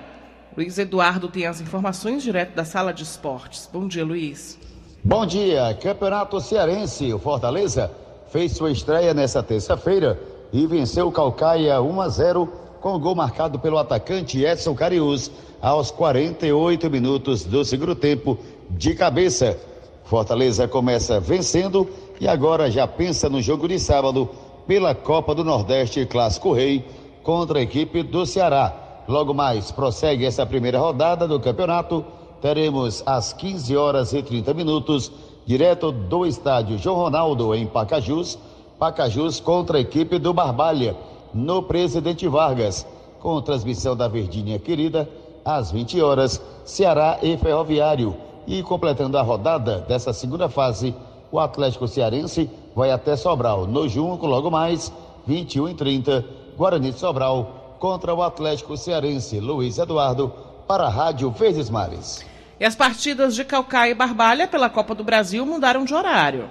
Luiz 0.56 0.78
Eduardo 0.78 1.26
tem 1.26 1.44
as 1.44 1.60
informações 1.60 2.22
direto 2.22 2.54
da 2.54 2.64
sala 2.64 2.94
de 2.94 3.02
esportes. 3.02 3.68
Bom 3.72 3.88
dia, 3.88 4.04
Luiz. 4.04 4.56
Bom 5.02 5.26
dia. 5.26 5.76
Campeonato 5.82 6.40
Cearense. 6.40 7.12
O 7.12 7.18
Fortaleza 7.18 7.90
fez 8.30 8.52
sua 8.52 8.70
estreia 8.70 9.12
nesta 9.12 9.42
terça-feira 9.42 10.20
e 10.52 10.68
venceu 10.68 11.08
o 11.08 11.12
Calcaia 11.12 11.82
1 11.82 12.00
a 12.00 12.08
0 12.08 12.69
com 12.80 12.94
o 12.94 12.98
gol 12.98 13.14
marcado 13.14 13.58
pelo 13.58 13.78
atacante 13.78 14.42
Edson 14.44 14.74
Carius 14.74 15.30
aos 15.60 15.90
48 15.90 16.90
minutos 16.90 17.44
do 17.44 17.64
segundo 17.64 17.94
tempo 17.94 18.38
de 18.70 18.94
cabeça. 18.94 19.58
Fortaleza 20.04 20.66
começa 20.66 21.20
vencendo 21.20 21.88
e 22.20 22.26
agora 22.26 22.70
já 22.70 22.86
pensa 22.86 23.28
no 23.28 23.40
jogo 23.40 23.68
de 23.68 23.78
sábado 23.78 24.28
pela 24.66 24.94
Copa 24.94 25.34
do 25.34 25.44
Nordeste 25.44 26.04
Clássico 26.06 26.52
Rei 26.52 26.84
contra 27.22 27.58
a 27.58 27.62
equipe 27.62 28.02
do 28.02 28.24
Ceará. 28.24 28.74
Logo 29.06 29.34
mais 29.34 29.70
prossegue 29.70 30.24
essa 30.24 30.46
primeira 30.46 30.78
rodada 30.78 31.28
do 31.28 31.38
campeonato. 31.38 32.04
Teremos 32.40 33.02
às 33.04 33.32
15 33.32 33.76
horas 33.76 34.12
e 34.12 34.22
30 34.22 34.54
minutos, 34.54 35.12
direto 35.44 35.92
do 35.92 36.24
estádio 36.24 36.78
João 36.78 36.96
Ronaldo 36.96 37.54
em 37.54 37.66
Pacajus, 37.66 38.38
Pacajus 38.78 39.40
contra 39.40 39.76
a 39.78 39.80
equipe 39.80 40.18
do 40.18 40.32
Barbalha, 40.32 40.96
no 41.32 41.62
Presidente 41.62 42.26
Vargas, 42.28 42.86
com 43.20 43.40
transmissão 43.40 43.96
da 43.96 44.08
Verdinha 44.08 44.58
Querida, 44.58 45.08
às 45.44 45.70
20 45.70 46.00
horas, 46.00 46.40
Ceará 46.64 47.18
e 47.22 47.36
Ferroviário. 47.36 48.16
E 48.46 48.62
completando 48.62 49.16
a 49.18 49.22
rodada 49.22 49.80
dessa 49.88 50.12
segunda 50.12 50.48
fase, 50.48 50.94
o 51.30 51.38
Atlético 51.38 51.86
Cearense 51.86 52.50
vai 52.74 52.90
até 52.90 53.16
Sobral. 53.16 53.66
No 53.66 53.88
Junco, 53.88 54.26
logo 54.26 54.50
mais, 54.50 54.92
21 55.26 55.68
e 55.68 55.74
30, 55.74 56.24
Guarani 56.56 56.90
de 56.90 56.98
Sobral 56.98 57.76
contra 57.78 58.14
o 58.14 58.22
Atlético 58.22 58.76
Cearense. 58.76 59.40
Luiz 59.40 59.78
Eduardo, 59.78 60.32
para 60.66 60.84
a 60.84 60.90
Rádio 60.90 61.30
Verdes 61.30 61.70
Mares. 61.70 62.24
E 62.58 62.64
as 62.64 62.74
partidas 62.74 63.34
de 63.34 63.44
Calcaia 63.44 63.90
e 63.90 63.94
Barbalha 63.94 64.46
pela 64.46 64.68
Copa 64.68 64.94
do 64.94 65.02
Brasil 65.02 65.46
mudaram 65.46 65.84
de 65.84 65.94
horário. 65.94 66.48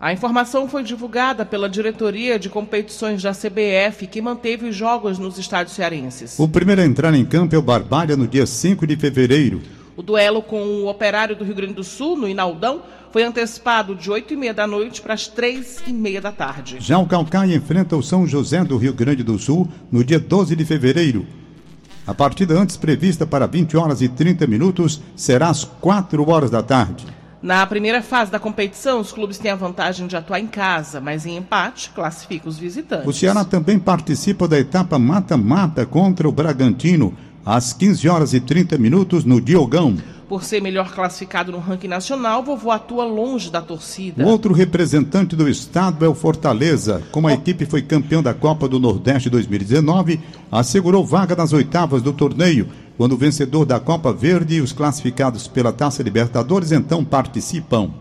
A 0.00 0.12
informação 0.12 0.68
foi 0.68 0.84
divulgada 0.84 1.44
pela 1.44 1.68
diretoria 1.68 2.38
de 2.38 2.48
competições 2.48 3.20
da 3.20 3.32
CBF, 3.32 4.06
que 4.06 4.22
manteve 4.22 4.68
os 4.68 4.76
jogos 4.76 5.18
nos 5.18 5.36
estádios 5.38 5.74
cearenses. 5.74 6.38
O 6.38 6.46
primeiro 6.46 6.80
a 6.80 6.84
entrar 6.84 7.12
em 7.14 7.24
campo 7.24 7.56
é 7.56 7.58
o 7.58 7.62
Barbalha 7.62 8.16
no 8.16 8.28
dia 8.28 8.46
5 8.46 8.86
de 8.86 8.96
fevereiro. 8.96 9.60
O 9.96 10.02
duelo 10.02 10.40
com 10.40 10.62
o 10.62 10.86
Operário 10.88 11.34
do 11.34 11.42
Rio 11.42 11.56
Grande 11.56 11.74
do 11.74 11.82
Sul, 11.82 12.16
no 12.16 12.28
Inaldão, 12.28 12.80
foi 13.10 13.24
antecipado 13.24 13.96
de 13.96 14.08
8 14.08 14.34
e 14.34 14.36
meia 14.36 14.54
da 14.54 14.68
noite 14.68 15.02
para 15.02 15.14
as 15.14 15.26
3 15.26 15.82
e 15.88 15.92
meia 15.92 16.20
da 16.20 16.30
tarde. 16.30 16.76
Já 16.78 16.96
o 16.98 17.06
Calcaia 17.06 17.56
enfrenta 17.56 17.96
o 17.96 18.02
São 18.02 18.24
José 18.24 18.62
do 18.62 18.76
Rio 18.76 18.94
Grande 18.94 19.24
do 19.24 19.36
Sul 19.36 19.66
no 19.90 20.04
dia 20.04 20.20
12 20.20 20.54
de 20.54 20.64
fevereiro. 20.64 21.26
A 22.06 22.14
partida 22.14 22.54
antes 22.54 22.76
prevista 22.76 23.26
para 23.26 23.46
20 23.46 23.76
horas 23.76 24.00
e 24.00 24.08
30 24.08 24.46
minutos 24.46 25.00
será 25.16 25.48
às 25.48 25.64
4 25.64 26.30
horas 26.30 26.52
da 26.52 26.62
tarde. 26.62 27.17
Na 27.40 27.64
primeira 27.66 28.02
fase 28.02 28.32
da 28.32 28.38
competição, 28.38 29.00
os 29.00 29.12
clubes 29.12 29.38
têm 29.38 29.52
a 29.52 29.56
vantagem 29.56 30.08
de 30.08 30.16
atuar 30.16 30.40
em 30.40 30.46
casa, 30.46 31.00
mas 31.00 31.24
em 31.24 31.36
empate 31.36 31.90
classifica 31.90 32.48
os 32.48 32.58
visitantes. 32.58 33.06
O 33.06 33.12
Ceará 33.12 33.44
também 33.44 33.78
participa 33.78 34.48
da 34.48 34.58
etapa 34.58 34.98
mata-mata 34.98 35.86
contra 35.86 36.28
o 36.28 36.32
Bragantino, 36.32 37.14
às 37.46 37.72
15 37.72 38.08
horas 38.08 38.34
e 38.34 38.40
30 38.40 38.76
minutos 38.76 39.24
no 39.24 39.40
Diogão. 39.40 39.96
Por 40.28 40.42
ser 40.42 40.60
melhor 40.60 40.92
classificado 40.92 41.52
no 41.52 41.58
ranking 41.58 41.88
nacional, 41.88 42.42
vovô 42.42 42.72
atua 42.72 43.04
longe 43.04 43.50
da 43.50 43.62
torcida. 43.62 44.24
O 44.24 44.28
outro 44.28 44.52
representante 44.52 45.34
do 45.34 45.48
estado 45.48 46.04
é 46.04 46.08
o 46.08 46.14
Fortaleza. 46.14 47.02
Como 47.12 47.28
a 47.28 47.32
equipe 47.32 47.64
foi 47.64 47.80
campeão 47.80 48.22
da 48.22 48.34
Copa 48.34 48.68
do 48.68 48.80
Nordeste 48.80 49.30
2019, 49.30 50.20
assegurou 50.50 51.06
vaga 51.06 51.34
nas 51.34 51.52
oitavas 51.52 52.02
do 52.02 52.12
torneio 52.12 52.68
quando 52.98 53.12
o 53.12 53.16
vencedor 53.16 53.64
da 53.64 53.78
Copa 53.78 54.12
Verde 54.12 54.56
e 54.56 54.60
os 54.60 54.72
classificados 54.72 55.46
pela 55.46 55.72
Taça 55.72 56.02
Libertadores 56.02 56.72
então 56.72 57.04
participam. 57.04 57.92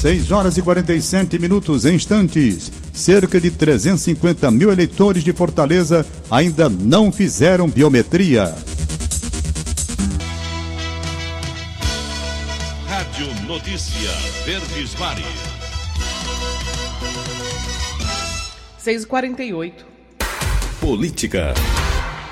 6 0.00 0.32
horas 0.32 0.56
e 0.56 0.62
47 0.62 1.38
minutos 1.38 1.84
em 1.84 1.94
instantes. 1.94 2.72
Cerca 2.94 3.38
de 3.38 3.50
350 3.50 4.50
mil 4.50 4.72
eleitores 4.72 5.22
de 5.22 5.30
Fortaleza 5.30 6.06
ainda 6.30 6.70
não 6.70 7.12
fizeram 7.12 7.68
biometria. 7.68 8.54
Rádio 12.86 13.46
Notícia 13.46 14.10
Verdes 14.46 14.98
Mares. 14.98 15.26
6 18.78 19.02
e 19.02 19.06
48 19.06 19.89
Política. 20.90 21.54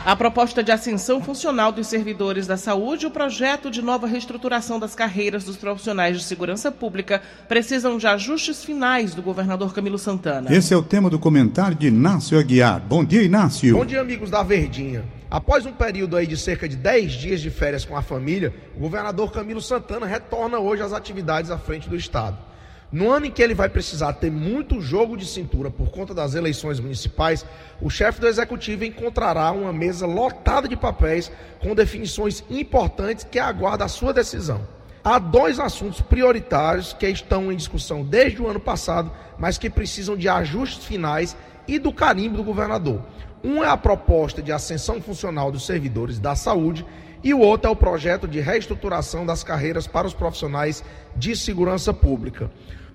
A 0.05 0.17
proposta 0.17 0.65
de 0.65 0.73
ascensão 0.73 1.23
funcional 1.23 1.71
dos 1.71 1.87
servidores 1.87 2.45
da 2.45 2.57
saúde 2.57 3.05
e 3.05 3.07
o 3.07 3.11
projeto 3.13 3.71
de 3.71 3.81
nova 3.81 4.09
reestruturação 4.09 4.81
das 4.81 4.97
carreiras 4.97 5.45
dos 5.45 5.57
profissionais 5.57 6.19
de 6.19 6.25
segurança 6.25 6.73
pública 6.73 7.23
precisam 7.47 7.97
de 7.99 8.09
ajustes 8.09 8.65
finais 8.65 9.15
do 9.15 9.23
governador 9.23 9.73
Camilo 9.73 9.97
Santana. 9.97 10.53
Esse 10.53 10.75
é 10.75 10.77
o 10.77 10.83
tema 10.83 11.09
do 11.09 11.21
comentário 11.21 11.77
de 11.77 11.87
Inácio 11.87 12.37
Aguiar. 12.37 12.81
Bom 12.81 13.05
dia, 13.05 13.23
Inácio. 13.23 13.77
Bom 13.77 13.87
dia, 13.87 14.01
amigos 14.01 14.29
da 14.29 14.43
Verdinha. 14.43 15.05
Após 15.31 15.65
um 15.65 15.73
período 15.73 16.17
aí 16.17 16.27
de 16.27 16.37
cerca 16.37 16.69
de 16.69 16.75
10 16.75 17.13
dias 17.13 17.41
de 17.41 17.51
férias 17.51 17.85
com 17.85 17.97
a 17.97 18.03
família, 18.03 18.53
o 18.77 18.81
governador 18.81 19.31
Camilo 19.31 19.63
Santana 19.63 20.05
retorna 20.05 20.59
hoje 20.59 20.83
às 20.83 20.93
atividades 20.93 21.53
à 21.53 21.59
frente 21.59 21.89
do 21.89 21.95
Estado. 21.95 22.48
No 22.91 23.11
ano 23.11 23.27
em 23.27 23.31
que 23.31 23.43
ele 23.43 23.55
vai 23.55 23.69
precisar 23.69 24.15
ter 24.15 24.31
muito 24.31 24.81
jogo 24.81 25.15
de 25.15 25.27
cintura 25.27 25.71
por 25.71 25.91
conta 25.91 26.15
das 26.15 26.35
eleições 26.35 26.81
municipais, 26.81 27.45
o 27.83 27.91
chefe 27.91 28.19
do 28.19 28.27
executivo 28.27 28.83
encontrará 28.83 29.53
uma 29.53 29.75
mesa 29.75 30.07
lotada 30.07 30.67
de 30.67 30.75
papéis 30.75 31.31
com 31.61 31.75
definições 31.75 32.43
importantes 32.49 33.25
que 33.31 33.39
aguarda 33.39 33.85
a 33.85 33.89
sua 33.89 34.15
decisão. 34.15 34.67
Há 35.05 35.19
dois 35.19 35.61
assuntos 35.61 36.01
prioritários 36.01 36.95
que 36.95 37.07
estão 37.07 37.53
em 37.53 37.57
discussão 37.57 38.03
desde 38.03 38.41
o 38.41 38.49
ano 38.49 38.61
passado, 38.61 39.13
mas 39.39 39.59
que 39.59 39.69
precisam 39.69 40.17
de 40.17 40.29
ajustes 40.29 40.87
finais 40.87 41.37
e 41.67 41.79
do 41.79 41.93
carimbo 41.93 42.39
do 42.39 42.43
governador. 42.43 43.03
Um 43.45 43.63
é 43.63 43.69
a 43.69 43.77
proposta 43.77 44.43
de 44.43 44.51
ascensão 44.51 45.01
funcional 45.01 45.53
dos 45.53 45.67
servidores 45.67 46.19
da 46.19 46.35
saúde 46.35 46.87
e 47.23 47.35
o 47.35 47.41
outro 47.41 47.69
é 47.69 47.73
o 47.73 47.77
projeto 47.77 48.29
de 48.29 48.41
reestruturação 48.41 49.27
das 49.27 49.43
carreiras 49.43 49.87
para 49.87 50.07
os 50.07 50.15
profissionais 50.15 50.85
de 51.17 51.35
segurança 51.35 51.93
pública. 51.93 52.51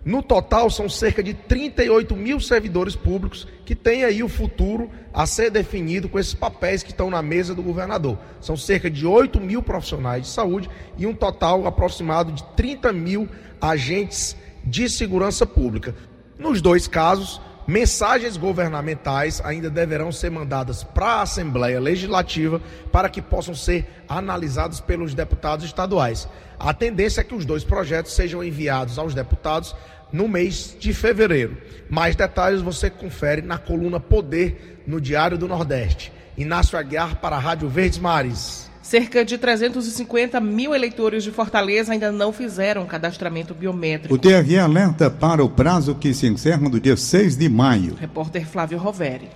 No 0.05 0.21
total, 0.21 0.69
são 0.69 0.89
cerca 0.89 1.23
de 1.23 1.33
38 1.33 2.13
mil 2.13 2.37
servidores 2.39 2.93
públicos 2.93 3.47
que 3.65 3.73
têm 3.73 4.03
aí 4.03 4.21
o 4.21 4.27
futuro 4.27 4.89
a 5.13 5.25
ser 5.25 5.49
definido 5.49 6.09
com 6.09 6.19
esses 6.19 6.33
papéis 6.33 6.83
que 6.83 6.91
estão 6.91 7.09
na 7.09 7.21
mesa 7.21 7.55
do 7.55 7.63
governador. 7.63 8.17
São 8.41 8.57
cerca 8.57 8.89
de 8.89 9.05
8 9.07 9.39
mil 9.39 9.63
profissionais 9.63 10.23
de 10.23 10.29
saúde 10.29 10.69
e 10.97 11.07
um 11.07 11.13
total 11.13 11.65
aproximado 11.65 12.33
de 12.33 12.43
30 12.55 12.91
mil 12.91 13.29
agentes 13.61 14.35
de 14.65 14.89
segurança 14.89 15.45
pública. 15.45 15.95
Nos 16.37 16.61
dois 16.61 16.85
casos, 16.85 17.39
mensagens 17.67 18.37
governamentais 18.37 19.41
ainda 19.43 19.69
deverão 19.69 20.11
ser 20.11 20.29
mandadas 20.29 20.83
para 20.83 21.05
a 21.05 21.21
Assembleia 21.21 21.79
Legislativa 21.79 22.61
para 22.91 23.09
que 23.09 23.21
possam 23.21 23.55
ser 23.55 24.03
analisados 24.07 24.79
pelos 24.79 25.13
deputados 25.13 25.65
estaduais. 25.65 26.27
A 26.59 26.73
tendência 26.73 27.21
é 27.21 27.23
que 27.23 27.35
os 27.35 27.45
dois 27.45 27.63
projetos 27.63 28.13
sejam 28.13 28.43
enviados 28.43 28.97
aos 28.97 29.13
deputados 29.13 29.75
no 30.11 30.27
mês 30.27 30.75
de 30.79 30.93
fevereiro. 30.93 31.57
Mais 31.89 32.15
detalhes 32.15 32.61
você 32.61 32.89
confere 32.89 33.41
na 33.41 33.57
coluna 33.57 33.99
Poder 33.99 34.83
no 34.85 35.01
Diário 35.01 35.37
do 35.37 35.47
Nordeste. 35.47 36.13
Inácio 36.37 36.77
Aguiar 36.77 37.15
para 37.17 37.35
a 37.35 37.39
Rádio 37.39 37.67
Verdes 37.69 37.99
Mares. 37.99 38.72
Cerca 38.83 39.23
de 39.23 39.37
350 39.37 40.41
mil 40.41 40.75
eleitores 40.75 41.23
de 41.23 41.31
Fortaleza 41.31 41.93
ainda 41.93 42.11
não 42.11 42.33
fizeram 42.33 42.85
cadastramento 42.85 43.53
biométrico. 43.53 44.13
O 44.13 44.17
TRE 44.17 44.59
alerta 44.59 45.09
para 45.09 45.41
o 45.41 45.49
prazo 45.49 45.95
que 45.95 46.13
se 46.13 46.27
encerra 46.27 46.69
no 46.69 46.77
dia 46.81 46.97
6 46.97 47.37
de 47.37 47.47
maio. 47.47 47.95
Repórter 47.95 48.45
Flávio 48.45 48.77
Roveri. 48.77 49.29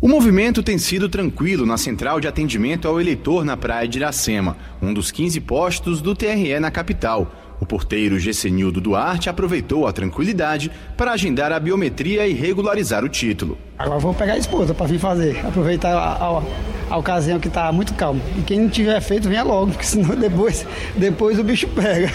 O 0.00 0.06
movimento 0.06 0.62
tem 0.62 0.78
sido 0.78 1.08
tranquilo 1.08 1.66
na 1.66 1.76
central 1.76 2.20
de 2.20 2.28
atendimento 2.28 2.86
ao 2.86 3.00
eleitor 3.00 3.44
na 3.44 3.56
Praia 3.56 3.88
de 3.88 3.98
Iracema, 3.98 4.56
um 4.80 4.94
dos 4.94 5.10
15 5.10 5.40
postos 5.40 6.00
do 6.00 6.14
TRE 6.14 6.60
na 6.60 6.70
capital. 6.70 7.32
O 7.58 7.64
porteiro 7.64 8.18
Gessenildo 8.18 8.80
Duarte 8.80 9.30
aproveitou 9.30 9.86
a 9.86 9.92
tranquilidade 9.92 10.70
para 10.96 11.12
agendar 11.12 11.52
a 11.52 11.58
biometria 11.58 12.26
e 12.26 12.34
regularizar 12.34 13.04
o 13.04 13.08
título. 13.08 13.56
Agora 13.78 13.98
vou 13.98 14.12
pegar 14.12 14.34
a 14.34 14.38
esposa 14.38 14.74
para 14.74 14.86
vir 14.86 14.98
fazer, 14.98 15.38
aproveitar 15.46 15.94
a, 15.94 16.12
a, 16.12 16.42
a 16.90 16.96
ocasião 16.98 17.40
que 17.40 17.48
está 17.48 17.72
muito 17.72 17.94
calmo. 17.94 18.20
E 18.36 18.42
quem 18.42 18.60
não 18.60 18.68
tiver 18.68 19.00
feito, 19.00 19.28
venha 19.28 19.42
logo, 19.42 19.72
porque 19.72 19.84
senão 19.84 20.14
depois, 20.16 20.66
depois 20.96 21.38
o 21.38 21.44
bicho 21.44 21.66
pega. 21.68 22.12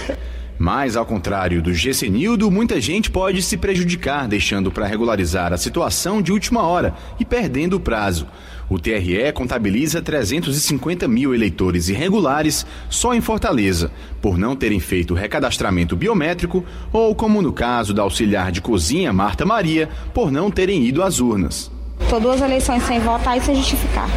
Mas, 0.59 0.95
ao 0.95 1.07
contrário 1.07 1.59
do 1.59 1.73
Gessenildo, 1.73 2.51
muita 2.51 2.79
gente 2.79 3.09
pode 3.09 3.41
se 3.41 3.57
prejudicar, 3.57 4.27
deixando 4.27 4.71
para 4.71 4.85
regularizar 4.85 5.51
a 5.51 5.57
situação 5.57 6.21
de 6.21 6.31
última 6.31 6.61
hora 6.61 6.93
e 7.19 7.25
perdendo 7.25 7.77
o 7.77 7.79
prazo. 7.79 8.27
O 8.71 8.79
TRE 8.79 9.33
contabiliza 9.33 10.01
350 10.01 11.05
mil 11.05 11.35
eleitores 11.35 11.89
irregulares 11.89 12.65
só 12.89 13.13
em 13.13 13.19
Fortaleza, 13.19 13.91
por 14.21 14.37
não 14.37 14.55
terem 14.55 14.79
feito 14.79 15.13
recadastramento 15.13 15.93
biométrico 15.93 16.63
ou, 16.89 17.13
como 17.13 17.41
no 17.41 17.51
caso 17.51 17.93
da 17.93 18.01
auxiliar 18.01 18.49
de 18.49 18.61
cozinha 18.61 19.11
Marta 19.11 19.45
Maria, 19.45 19.89
por 20.13 20.31
não 20.31 20.49
terem 20.49 20.85
ido 20.85 21.03
às 21.03 21.19
urnas. 21.19 21.69
Tô 22.09 22.17
duas 22.17 22.39
eleições 22.39 22.81
sem 22.83 22.97
votar 23.01 23.37
e 23.37 23.41
sem 23.41 23.55
justificar. 23.55 24.09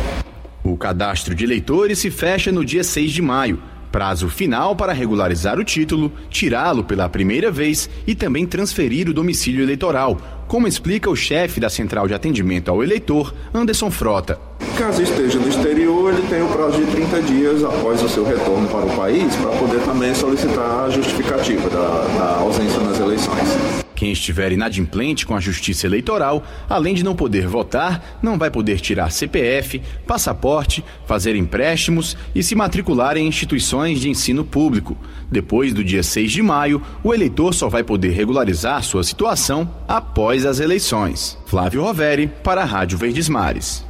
O 0.63 0.77
cadastro 0.77 1.35
de 1.35 1.43
eleitores 1.43 1.99
se 1.99 2.09
fecha 2.09 2.53
no 2.53 2.65
dia 2.65 2.85
6 2.85 3.11
de 3.11 3.23
maio. 3.23 3.61
Prazo 3.95 4.29
final 4.29 4.75
para 4.75 4.93
regularizar 4.93 5.57
o 5.57 5.63
título, 5.63 6.11
tirá-lo 6.29 6.83
pela 6.83 7.09
primeira 7.09 7.49
vez 7.49 7.89
e 8.05 8.13
também 8.13 8.45
transferir 8.45 9.09
o 9.09 9.15
domicílio 9.15 9.63
eleitoral, 9.63 10.19
como 10.49 10.67
explica 10.67 11.09
o 11.09 11.15
chefe 11.15 11.61
da 11.61 11.71
Central 11.71 12.09
de 12.09 12.13
Atendimento 12.13 12.73
ao 12.73 12.83
Eleitor, 12.83 13.33
Anderson 13.55 13.93
Frota. 13.93 14.37
Caso 14.77 15.01
esteja 15.01 15.39
no 15.39 15.49
exterior, 15.49 16.13
ele 16.13 16.27
tem 16.27 16.43
o 16.43 16.49
prazo 16.49 16.85
de 16.85 16.91
30 16.91 17.23
dias 17.23 17.63
após 17.63 18.03
o 18.03 18.09
seu 18.09 18.25
retorno 18.25 18.67
para 18.67 18.85
o 18.85 18.97
país 18.97 19.33
para 19.37 19.57
poder 19.59 19.81
também 19.85 20.13
solicitar 20.13 20.87
a 20.87 20.91
justificativa 20.91 21.71
da, 21.71 22.05
da 22.19 22.39
ausência 22.41 22.81
nas 22.81 22.99
eleições. 22.99 23.84
Quem 24.05 24.13
estiver 24.13 24.53
inadimplente 24.53 25.25
com 25.25 25.35
a 25.35 25.41
Justiça 25.41 25.87
Eleitoral, 25.87 26.45
além 26.69 26.95
de 26.95 27.03
não 27.03 27.17
poder 27.17 27.49
votar, 27.49 28.19
não 28.21 28.37
vai 28.37 28.51
poder 28.51 28.79
tirar 28.79 29.11
CPF, 29.11 29.81
passaporte, 30.07 30.85
fazer 31.07 31.35
empréstimos 31.35 32.15
e 32.35 32.43
se 32.43 32.55
matricular 32.55 33.17
em 33.17 33.27
instituições 33.27 33.99
de 33.99 34.11
ensino 34.11 34.45
público. 34.45 34.95
Depois 35.33 35.73
do 35.73 35.83
dia 35.83 36.03
6 36.03 36.33
de 36.33 36.43
maio, 36.43 36.83
o 37.03 37.15
eleitor 37.15 37.55
só 37.55 37.71
vai 37.71 37.83
poder 37.83 38.11
regularizar 38.11 38.83
sua 38.83 39.03
situação 39.03 39.75
após 39.89 40.45
as 40.45 40.61
eleições. 40.61 41.39
Flávio 41.47 41.81
Roveri, 41.81 42.31
para 42.43 42.61
a 42.61 42.67
Rádio 42.67 42.99
Verdes 42.99 43.31
Mares. 43.31 43.87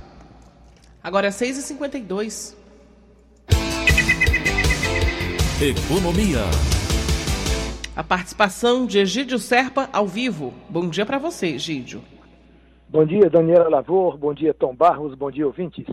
Agora 1.03 1.27
é 1.27 1.31
6h52. 1.31 2.55
Economia. 5.61 6.45
A 7.97 8.03
participação 8.03 8.87
de 8.87 8.99
Egídio 8.99 9.39
Serpa 9.39 9.89
ao 9.93 10.05
vivo. 10.05 10.53
Bom 10.69 10.89
dia 10.89 11.07
para 11.07 11.17
você, 11.17 11.47
Egídio. 11.55 12.03
Bom 12.89 13.05
dia, 13.05 13.31
Daniela 13.31 13.69
Lavor. 13.69 14.19
Bom 14.19 14.35
dia, 14.35 14.53
Tom 14.53 14.75
Barros. 14.75 15.15
Bom 15.15 15.31
dia, 15.31 15.47
ouvintes. 15.47 15.87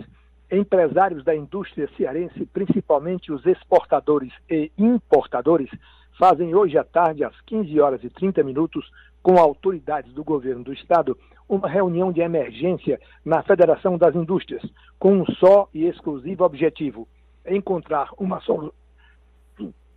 Empresários 0.51 1.23
da 1.23 1.35
indústria 1.35 1.87
cearense, 1.95 2.43
principalmente 2.47 3.31
os 3.31 3.45
exportadores 3.45 4.33
e 4.49 4.71
importadores, 4.79 5.69
fazem 6.17 6.55
hoje 6.55 6.75
à 6.75 6.83
tarde, 6.83 7.23
às 7.23 7.39
15 7.41 7.79
horas 7.79 8.03
e 8.03 8.09
30 8.09 8.41
minutos, 8.41 8.89
com 9.21 9.37
autoridades 9.37 10.11
do 10.11 10.23
governo 10.23 10.63
do 10.63 10.73
estado, 10.73 11.15
uma 11.47 11.69
reunião 11.69 12.11
de 12.11 12.21
emergência 12.21 12.99
na 13.23 13.43
Federação 13.43 13.95
das 13.95 14.15
Indústrias, 14.15 14.63
com 14.97 15.21
um 15.21 15.25
só 15.33 15.69
e 15.71 15.85
exclusivo 15.85 16.45
objetivo: 16.45 17.07
encontrar 17.45 18.09
uma 18.17 18.41
solução 18.41 18.80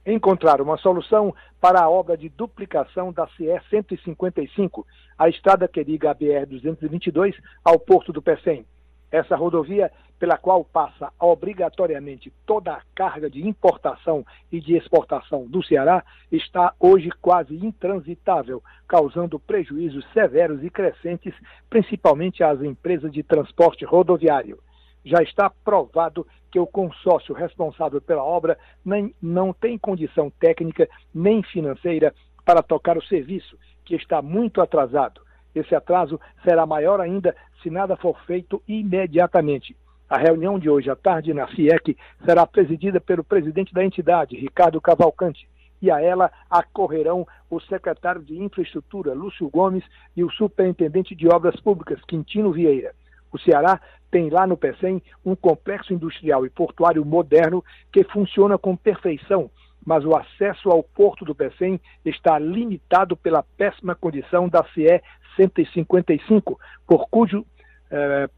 encontrar 0.07 0.61
uma 0.61 0.77
solução 0.77 1.35
para 1.61 1.83
a 1.83 1.89
obra 1.89 2.17
de 2.17 2.29
duplicação 2.29 3.13
da 3.13 3.27
CE 3.29 3.61
155, 3.71 4.87
a 5.19 5.29
estrada 5.29 5.69
que 5.69 5.83
liga 5.83 6.11
a 6.11 6.15
BR 6.15 6.47
222 6.49 7.35
ao 7.65 7.79
Porto 7.79 8.13
do 8.13 8.23
Pecém. 8.23 8.67
Essa 9.11 9.37
rodovia, 9.37 9.93
pela 10.19 10.37
qual 10.37 10.65
passa 10.65 11.13
obrigatoriamente 11.21 12.33
toda 12.45 12.73
a 12.73 12.83
carga 12.95 13.31
de 13.31 13.47
importação 13.47 14.27
e 14.51 14.61
de 14.61 14.77
exportação 14.77 15.47
do 15.47 15.63
Ceará, 15.63 16.05
está 16.33 16.75
hoje 16.81 17.11
quase 17.23 17.55
intransitável, 17.55 18.61
causando 18.89 19.39
prejuízos 19.39 20.05
severos 20.13 20.65
e 20.65 20.71
crescentes, 20.71 21.33
principalmente 21.71 22.43
às 22.43 22.61
empresas 22.61 23.13
de 23.13 23.23
transporte 23.23 23.85
rodoviário. 23.85 24.59
Já 25.05 25.23
está 25.23 25.51
provado 25.51 26.27
que 26.51 26.59
o 26.59 26.67
consórcio 26.67 27.35
responsável 27.35 28.01
pela 28.01 28.23
obra 28.23 28.59
nem, 28.85 29.15
não 29.21 29.53
tem 29.53 29.77
condição 29.77 30.31
técnica 30.31 30.89
nem 31.15 31.43
financeira 31.43 32.15
para 32.45 32.63
tocar 32.63 32.97
o 32.97 33.05
serviço, 33.05 33.59
que 33.85 33.95
está 33.95 34.23
muito 34.23 34.61
atrasado. 34.61 35.21
Esse 35.55 35.75
atraso 35.75 36.21
será 36.43 36.67
maior 36.67 37.01
ainda 37.01 37.35
se 37.63 37.71
nada 37.71 37.97
for 37.97 38.19
feito 38.25 38.63
imediatamente. 38.67 39.77
A 40.09 40.19
reunião 40.19 40.59
de 40.59 40.69
hoje 40.69 40.91
à 40.91 40.97
tarde 40.97 41.33
na 41.33 41.47
FIEC 41.47 41.97
será 42.25 42.47
presidida 42.47 43.01
pelo 43.01 43.25
presidente 43.25 43.73
da 43.73 43.85
entidade, 43.85 44.37
Ricardo 44.37 44.81
Cavalcante, 44.81 45.49
e 45.81 45.91
a 45.91 46.01
ela 46.01 46.31
acorrerão 46.49 47.27
o 47.51 47.61
secretário 47.61 48.23
de 48.23 48.41
Infraestrutura, 48.41 49.13
Lúcio 49.13 49.49
Gomes, 49.49 49.85
e 50.17 50.23
o 50.23 50.31
superintendente 50.31 51.15
de 51.15 51.29
Obras 51.29 51.59
Públicas, 51.61 52.01
Quintino 52.07 52.53
Vieira. 52.53 52.95
O 53.35 53.39
Ceará 53.41 53.81
tem 54.13 54.31
lá 54.31 54.47
no 54.47 54.57
PECEM 54.57 55.03
um 55.27 55.35
complexo 55.35 55.93
industrial 55.93 56.47
e 56.47 56.51
portuário 56.51 57.05
moderno 57.05 57.65
que 57.93 58.05
funciona 58.05 58.57
com 58.57 58.77
perfeição, 58.77 59.51
mas 59.85 60.05
o 60.05 60.15
acesso 60.17 60.71
ao 60.71 60.85
porto 60.85 61.25
do 61.25 61.35
PECEM 61.35 61.81
está 62.05 62.39
limitado 62.39 63.17
pela 63.17 63.43
péssima 63.43 63.97
condição 63.97 64.49
da 64.49 64.65
CE 64.73 65.03
155, 65.35 66.61
por 66.87 67.09
cujo 67.09 67.45
eh, 67.91 68.31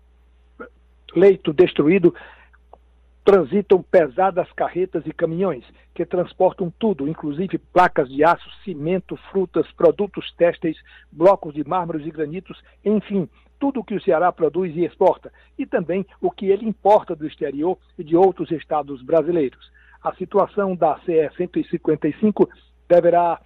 leito 1.15 1.53
destruído 1.53 2.15
transitam 3.27 3.83
pesadas 3.83 4.47
carretas 4.53 5.05
e 5.05 5.13
caminhões 5.13 5.65
que 5.93 6.07
transportam 6.07 6.73
tudo, 6.79 7.09
inclusive 7.09 7.59
placas 7.59 8.09
de 8.09 8.23
aço, 8.23 8.49
cimento, 8.63 9.17
frutas, 9.33 9.67
produtos 9.73 10.33
têxteis, 10.37 10.77
blocos 11.11 11.53
de 11.53 11.69
mármores 11.69 12.07
e 12.07 12.11
granitos, 12.13 12.63
enfim, 12.85 13.29
tudo 13.59 13.81
o 13.81 13.85
que 13.85 13.97
o 13.97 14.01
Ceará 14.01 14.31
produz 14.31 14.77
e 14.77 14.85
exporta, 14.85 15.33
e 15.59 15.67
também 15.67 16.07
o 16.21 16.31
que 16.31 16.47
ele 16.47 16.69
importa 16.69 17.17
do 17.17 17.27
exterior 17.27 17.77
e 17.99 18.05
de 18.05 18.17
outros 18.17 18.53
estados 18.53 19.03
brasileiros. 19.03 19.73
A 20.05 20.15
situação 20.15 20.77
da 20.77 20.97
CE 21.01 21.29
155 21.37 22.49
deverá, 22.89 23.41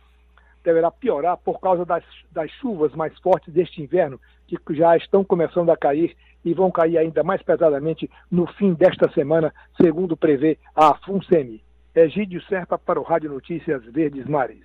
deverá 0.63 0.91
piorar 0.91 1.39
por 1.39 1.59
causa 1.59 1.87
das, 1.87 2.05
das 2.31 2.51
chuvas 2.51 2.95
mais 2.95 3.19
fortes 3.21 3.51
deste 3.51 3.81
inverno, 3.81 4.21
que 4.59 4.75
já 4.75 4.97
estão 4.97 5.25
começando 5.25 5.71
a 5.71 5.77
cair 5.77 6.17
e 6.45 6.55
vão 6.55 6.71
cair 6.71 6.99
ainda 6.99 7.23
mais 7.23 7.43
pesadamente 7.43 8.11
no 8.31 8.47
fim 8.55 8.73
desta 8.73 9.11
semana, 9.13 9.53
segundo 9.81 10.17
prevê 10.17 10.59
a 10.75 10.95
FUNSEMI. 10.95 11.63
Egídio 11.95 12.43
Serpa 12.45 12.79
para 12.79 13.01
o 13.01 13.03
Rádio 13.03 13.31
Notícias 13.31 13.85
Verdes 13.85 14.27
Mares. 14.27 14.65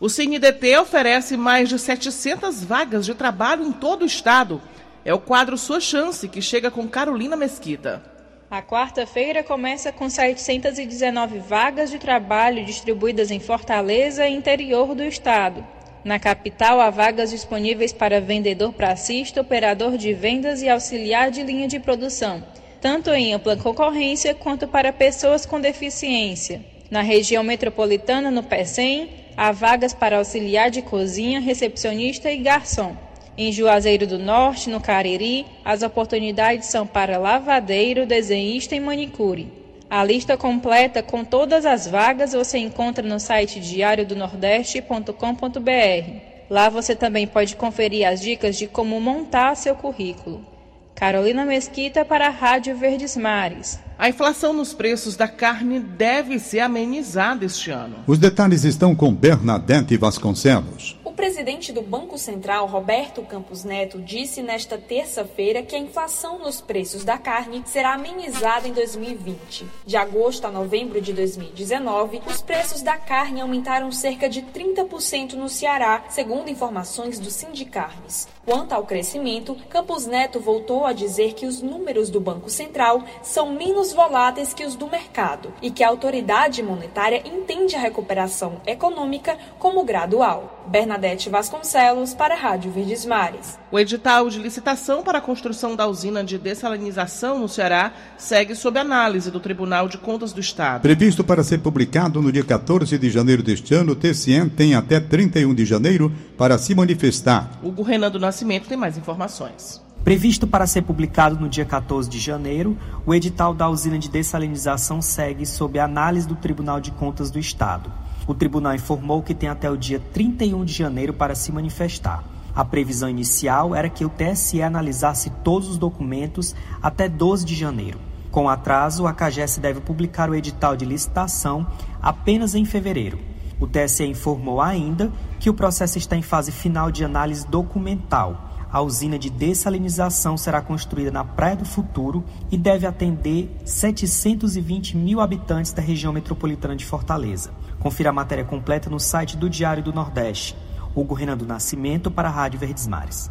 O 0.00 0.08
CNDT 0.08 0.78
oferece 0.78 1.36
mais 1.36 1.68
de 1.68 1.78
700 1.78 2.64
vagas 2.64 3.04
de 3.04 3.14
trabalho 3.14 3.64
em 3.64 3.72
todo 3.72 4.02
o 4.02 4.06
estado. 4.06 4.60
É 5.04 5.12
o 5.12 5.18
quadro 5.18 5.58
Sua 5.58 5.80
Chance, 5.80 6.28
que 6.28 6.40
chega 6.40 6.70
com 6.70 6.88
Carolina 6.88 7.36
Mesquita. 7.36 8.02
A 8.50 8.62
quarta-feira 8.62 9.44
começa 9.44 9.92
com 9.92 10.08
719 10.10 11.38
vagas 11.38 11.90
de 11.90 11.98
trabalho 11.98 12.64
distribuídas 12.64 13.30
em 13.30 13.38
Fortaleza 13.38 14.26
e 14.26 14.34
interior 14.34 14.94
do 14.94 15.04
estado. 15.04 15.64
Na 16.02 16.18
capital, 16.18 16.80
há 16.80 16.88
vagas 16.88 17.30
disponíveis 17.30 17.92
para 17.92 18.20
vendedor 18.20 18.72
pracista, 18.72 19.42
operador 19.42 19.98
de 19.98 20.14
vendas 20.14 20.62
e 20.62 20.68
auxiliar 20.68 21.30
de 21.30 21.42
linha 21.42 21.68
de 21.68 21.78
produção, 21.78 22.42
tanto 22.80 23.10
em 23.10 23.34
ampla 23.34 23.56
concorrência 23.56 24.34
quanto 24.34 24.66
para 24.66 24.92
pessoas 24.92 25.44
com 25.44 25.60
deficiência. 25.60 26.64
Na 26.90 27.02
região 27.02 27.42
metropolitana, 27.42 28.30
no 28.30 28.42
PECEM, 28.42 29.10
há 29.36 29.52
vagas 29.52 29.92
para 29.92 30.16
auxiliar 30.16 30.70
de 30.70 30.80
cozinha, 30.80 31.38
recepcionista 31.38 32.30
e 32.30 32.38
garçom. 32.38 32.96
Em 33.36 33.52
Juazeiro 33.52 34.06
do 34.06 34.18
Norte, 34.18 34.70
no 34.70 34.80
Cariri, 34.80 35.46
as 35.64 35.82
oportunidades 35.82 36.66
são 36.66 36.86
para 36.86 37.18
lavadeiro, 37.18 38.06
desenhista 38.06 38.74
e 38.74 38.80
manicure. 38.80 39.59
A 39.90 40.02
lista 40.04 40.36
completa 40.36 41.02
com 41.02 41.24
todas 41.24 41.66
as 41.66 41.88
vagas 41.88 42.32
você 42.32 42.58
encontra 42.58 43.04
no 43.04 43.18
site 43.18 43.58
diariodonordeste.com.br. 43.58 46.20
Lá 46.48 46.68
você 46.68 46.94
também 46.94 47.26
pode 47.26 47.56
conferir 47.56 48.06
as 48.06 48.20
dicas 48.20 48.56
de 48.56 48.68
como 48.68 49.00
montar 49.00 49.56
seu 49.56 49.74
currículo. 49.74 50.46
Carolina 50.94 51.44
Mesquita 51.44 52.04
para 52.04 52.28
a 52.28 52.30
Rádio 52.30 52.76
Verdes 52.76 53.16
Mares. 53.16 53.80
A 53.98 54.08
inflação 54.08 54.52
nos 54.52 54.72
preços 54.72 55.16
da 55.16 55.26
carne 55.26 55.80
deve 55.80 56.38
ser 56.38 56.60
amenizada 56.60 57.44
este 57.44 57.72
ano. 57.72 57.96
Os 58.06 58.18
detalhes 58.18 58.62
estão 58.62 58.94
com 58.94 59.12
Bernadette 59.12 59.96
Vasconcelos. 59.96 60.99
O 61.20 61.22
presidente 61.22 61.70
do 61.70 61.82
Banco 61.82 62.16
Central, 62.16 62.66
Roberto 62.66 63.20
Campos 63.20 63.62
Neto, 63.62 64.00
disse 64.00 64.40
nesta 64.40 64.78
terça-feira 64.78 65.62
que 65.62 65.76
a 65.76 65.78
inflação 65.78 66.38
nos 66.38 66.62
preços 66.62 67.04
da 67.04 67.18
carne 67.18 67.62
será 67.66 67.92
amenizada 67.92 68.66
em 68.66 68.72
2020. 68.72 69.66
De 69.84 69.98
agosto 69.98 70.46
a 70.46 70.50
novembro 70.50 70.98
de 70.98 71.12
2019, 71.12 72.22
os 72.26 72.40
preços 72.40 72.80
da 72.80 72.96
carne 72.96 73.42
aumentaram 73.42 73.92
cerca 73.92 74.30
de 74.30 74.40
30% 74.40 75.34
no 75.34 75.50
Ceará, 75.50 76.04
segundo 76.08 76.48
informações 76.48 77.18
do 77.18 77.30
Sindicarnes. 77.30 78.26
Quanto 78.44 78.72
ao 78.72 78.84
crescimento, 78.84 79.54
Campos 79.68 80.06
Neto 80.06 80.40
voltou 80.40 80.86
a 80.86 80.94
dizer 80.94 81.34
que 81.34 81.44
os 81.44 81.60
números 81.60 82.08
do 82.08 82.18
Banco 82.18 82.48
Central 82.48 83.04
são 83.22 83.52
menos 83.52 83.92
voláteis 83.92 84.54
que 84.54 84.64
os 84.64 84.74
do 84.74 84.88
mercado 84.88 85.52
e 85.60 85.70
que 85.70 85.84
a 85.84 85.88
autoridade 85.88 86.62
monetária 86.62 87.22
entende 87.24 87.76
a 87.76 87.80
recuperação 87.80 88.60
econômica 88.66 89.36
como 89.58 89.84
gradual. 89.84 90.64
Bernadette 90.66 91.28
Vasconcelos 91.28 92.14
para 92.14 92.34
a 92.34 92.38
Rádio 92.38 92.72
Verdes 92.72 93.04
Mares. 93.04 93.58
O 93.70 93.78
edital 93.78 94.28
de 94.30 94.38
licitação 94.38 95.02
para 95.02 95.18
a 95.18 95.20
construção 95.20 95.76
da 95.76 95.86
usina 95.86 96.24
de 96.24 96.38
dessalinização 96.38 97.38
no 97.38 97.48
Ceará 97.48 97.92
segue 98.16 98.54
sob 98.54 98.78
análise 98.78 99.30
do 99.30 99.38
Tribunal 99.38 99.86
de 99.86 99.98
Contas 99.98 100.32
do 100.32 100.40
Estado. 100.40 100.82
Previsto 100.82 101.22
para 101.22 101.44
ser 101.44 101.58
publicado 101.58 102.22
no 102.22 102.32
dia 102.32 102.44
14 102.44 102.98
de 102.98 103.10
janeiro 103.10 103.42
deste 103.42 103.74
ano, 103.74 103.92
o 103.92 103.96
TCM 103.96 104.48
tem 104.50 104.74
até 104.74 104.98
31 104.98 105.54
de 105.54 105.64
janeiro 105.64 106.12
para 106.36 106.56
se 106.56 106.74
manifestar. 106.74 107.50
O 107.62 107.82
Renan 107.82 108.10
do 108.10 108.18
Nascimento 108.18 108.39
tem 108.68 108.76
mais 108.76 108.96
informações. 108.96 109.80
Previsto 110.02 110.46
para 110.46 110.66
ser 110.66 110.82
publicado 110.82 111.38
no 111.38 111.48
dia 111.48 111.64
14 111.64 112.08
de 112.08 112.18
janeiro, 112.18 112.76
o 113.04 113.14
edital 113.14 113.52
da 113.52 113.68
usina 113.68 113.98
de 113.98 114.08
dessalinização 114.08 115.02
segue 115.02 115.44
sob 115.44 115.78
análise 115.78 116.26
do 116.26 116.34
Tribunal 116.34 116.80
de 116.80 116.90
Contas 116.90 117.30
do 117.30 117.38
Estado. 117.38 117.92
O 118.26 118.34
tribunal 118.34 118.74
informou 118.74 119.22
que 119.22 119.34
tem 119.34 119.48
até 119.48 119.70
o 119.70 119.76
dia 119.76 120.00
31 120.12 120.64
de 120.64 120.72
janeiro 120.72 121.12
para 121.12 121.34
se 121.34 121.52
manifestar. 121.52 122.24
A 122.54 122.64
previsão 122.64 123.08
inicial 123.08 123.74
era 123.74 123.90
que 123.90 124.04
o 124.04 124.08
TSE 124.08 124.62
analisasse 124.62 125.30
todos 125.44 125.68
os 125.68 125.78
documentos 125.78 126.54
até 126.82 127.08
12 127.08 127.44
de 127.44 127.54
janeiro. 127.54 127.98
Com 128.30 128.48
atraso, 128.48 129.06
a 129.06 129.12
CAGES 129.12 129.58
deve 129.58 129.80
publicar 129.80 130.30
o 130.30 130.34
edital 130.34 130.76
de 130.76 130.84
licitação 130.84 131.66
apenas 132.00 132.54
em 132.54 132.64
fevereiro. 132.64 133.18
O 133.60 133.66
TSE 133.66 134.04
informou 134.04 134.60
ainda 134.60 135.12
que 135.38 135.50
o 135.50 135.54
processo 135.54 135.98
está 135.98 136.16
em 136.16 136.22
fase 136.22 136.50
final 136.50 136.90
de 136.90 137.04
análise 137.04 137.46
documental. 137.46 138.48
A 138.72 138.80
usina 138.80 139.18
de 139.18 139.28
dessalinização 139.28 140.36
será 140.36 140.62
construída 140.62 141.10
na 141.10 141.24
Praia 141.24 141.56
do 141.56 141.64
Futuro 141.64 142.24
e 142.50 142.56
deve 142.56 142.86
atender 142.86 143.54
720 143.64 144.96
mil 144.96 145.20
habitantes 145.20 145.72
da 145.72 145.82
região 145.82 146.12
metropolitana 146.12 146.76
de 146.76 146.86
Fortaleza. 146.86 147.50
Confira 147.80 148.10
a 148.10 148.12
matéria 148.12 148.44
completa 148.44 148.88
no 148.88 149.00
site 149.00 149.36
do 149.36 149.50
Diário 149.50 149.82
do 149.82 149.92
Nordeste. 149.92 150.56
Hugo 150.94 151.14
Renan 151.14 151.36
do 151.36 151.46
Nascimento 151.46 152.10
para 152.10 152.28
a 152.28 152.32
Rádio 152.32 152.60
Verdes 152.60 152.86
Mares. 152.86 153.30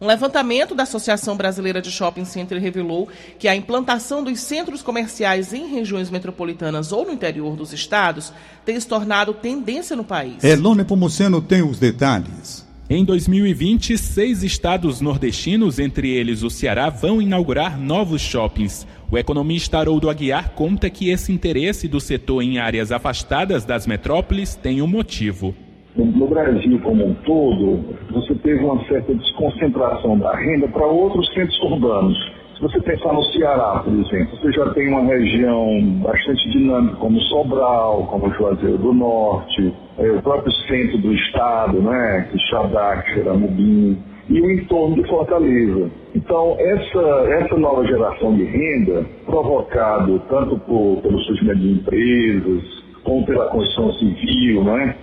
Um 0.00 0.06
levantamento 0.06 0.74
da 0.74 0.84
Associação 0.84 1.36
Brasileira 1.36 1.82
de 1.82 1.90
Shopping 1.90 2.24
Center 2.24 2.58
revelou 2.58 3.06
que 3.38 3.46
a 3.46 3.54
implantação 3.54 4.24
dos 4.24 4.40
centros 4.40 4.80
comerciais 4.80 5.52
em 5.52 5.66
regiões 5.66 6.08
metropolitanas 6.08 6.90
ou 6.90 7.04
no 7.04 7.12
interior 7.12 7.54
dos 7.54 7.74
estados 7.74 8.32
tem 8.64 8.80
se 8.80 8.88
tornado 8.88 9.34
tendência 9.34 9.94
no 9.94 10.02
país. 10.02 10.42
Elone 10.42 10.84
Pomuceno 10.84 11.42
tem 11.42 11.62
os 11.62 11.78
detalhes. 11.78 12.66
Em 12.88 13.04
2020, 13.04 13.98
seis 13.98 14.42
estados 14.42 15.02
nordestinos, 15.02 15.78
entre 15.78 16.08
eles 16.08 16.42
o 16.42 16.48
Ceará, 16.48 16.88
vão 16.88 17.20
inaugurar 17.20 17.78
novos 17.78 18.22
shoppings. 18.22 18.86
O 19.10 19.18
economista 19.18 19.78
Haroldo 19.78 20.08
Aguiar 20.08 20.54
conta 20.54 20.88
que 20.88 21.10
esse 21.10 21.30
interesse 21.30 21.86
do 21.86 22.00
setor 22.00 22.40
em 22.40 22.58
áreas 22.58 22.90
afastadas 22.90 23.66
das 23.66 23.86
metrópoles 23.86 24.54
tem 24.54 24.80
um 24.80 24.86
motivo. 24.86 25.54
No 25.96 26.28
Brasil 26.28 26.80
como 26.82 27.04
um 27.04 27.14
todo, 27.24 27.84
você 28.12 28.34
teve 28.36 28.62
uma 28.62 28.82
certa 28.84 29.12
desconcentração 29.12 30.16
da 30.18 30.36
renda 30.36 30.68
para 30.68 30.86
outros 30.86 31.26
centros 31.34 31.60
urbanos. 31.62 32.16
Se 32.54 32.62
você 32.62 32.80
pensar 32.80 33.12
no 33.12 33.22
Ceará, 33.24 33.82
por 33.82 33.92
exemplo, 33.94 34.36
você 34.36 34.52
já 34.52 34.70
tem 34.74 34.88
uma 34.88 35.02
região 35.02 35.80
bastante 36.04 36.48
dinâmica 36.50 36.96
como 36.96 37.18
Sobral, 37.22 38.06
como 38.06 38.32
Juazeiro 38.34 38.78
do 38.78 38.92
Norte, 38.92 39.74
é, 39.98 40.10
o 40.12 40.22
próprio 40.22 40.52
centro 40.68 40.98
do 40.98 41.12
estado, 41.12 41.80
né, 41.80 42.28
Xadac, 42.50 43.10
Xeramubim, 43.14 43.98
e 44.28 44.40
o 44.40 44.50
entorno 44.52 44.94
de 44.94 45.08
Fortaleza. 45.08 45.90
Então, 46.14 46.54
essa, 46.60 47.00
essa 47.40 47.56
nova 47.56 47.84
geração 47.84 48.36
de 48.36 48.44
renda, 48.44 49.04
provocado 49.26 50.22
tanto 50.28 50.56
por, 50.60 51.02
pelo 51.02 51.18
surgimento 51.20 51.58
de 51.58 51.72
empresas, 51.72 52.62
como 53.02 53.26
pela 53.26 53.46
construção 53.46 53.92
civil, 53.94 54.62
né, 54.62 54.94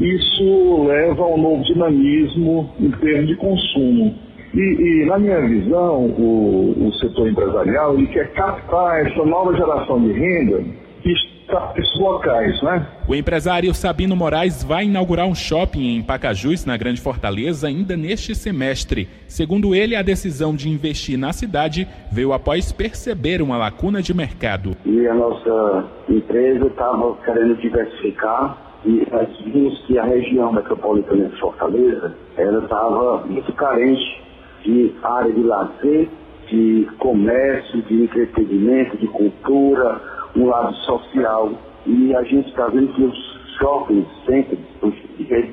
isso 0.00 0.84
leva 0.84 1.22
a 1.22 1.26
um 1.26 1.36
novo 1.36 1.62
dinamismo 1.64 2.70
em 2.80 2.90
termos 2.90 3.26
de 3.28 3.36
consumo. 3.36 4.14
E, 4.54 5.02
e 5.02 5.06
na 5.06 5.18
minha 5.18 5.40
visão, 5.42 6.06
o, 6.06 6.88
o, 6.88 6.92
setor 6.94 7.28
empresarial 7.28 7.94
ele 7.94 8.06
quer 8.08 8.32
captar 8.32 9.06
essa 9.06 9.24
nova 9.24 9.54
geração 9.54 10.00
de 10.00 10.12
renda 10.12 10.64
que 11.02 11.12
está 11.12 11.72
nesses 11.76 12.00
locais, 12.00 12.62
né? 12.62 12.86
O 13.06 13.14
empresário 13.14 13.72
Sabino 13.74 14.16
Moraes 14.16 14.64
vai 14.64 14.86
inaugurar 14.86 15.26
um 15.26 15.34
shopping 15.34 15.96
em 15.96 16.02
Pacajus, 16.02 16.64
na 16.64 16.76
Grande 16.76 17.00
Fortaleza, 17.00 17.68
ainda 17.68 17.96
neste 17.96 18.34
semestre. 18.34 19.08
Segundo 19.28 19.74
ele, 19.74 19.94
a 19.94 20.02
decisão 20.02 20.56
de 20.56 20.68
investir 20.68 21.18
na 21.18 21.32
cidade 21.32 21.86
veio 22.10 22.32
após 22.32 22.72
perceber 22.72 23.42
uma 23.42 23.56
lacuna 23.56 24.02
de 24.02 24.14
mercado. 24.14 24.76
E 24.84 25.06
a 25.06 25.14
nossa 25.14 25.84
empresa 26.08 26.66
estava 26.66 27.16
querendo 27.24 27.56
diversificar 27.60 28.69
e 28.84 29.06
nós 29.10 29.28
vimos 29.44 29.78
que 29.86 29.98
a 29.98 30.04
região 30.04 30.52
metropolitana 30.52 31.28
de 31.28 31.38
Fortaleza 31.38 32.14
ela 32.36 32.62
estava 32.62 33.26
muito 33.26 33.52
carente 33.52 34.22
de 34.64 34.94
área 35.02 35.32
de 35.32 35.42
lazer, 35.42 36.08
de 36.48 36.88
comércio, 36.98 37.82
de 37.82 38.02
entretenimento, 38.02 38.96
de 38.96 39.06
cultura, 39.08 40.00
um 40.36 40.46
lado 40.46 40.74
social. 40.76 41.52
E 41.86 42.14
a 42.14 42.22
gente 42.22 42.48
está 42.48 42.68
vendo 42.68 42.92
que 42.94 43.04
os 43.04 43.39
shopping 43.60 44.06
centers 44.26 44.70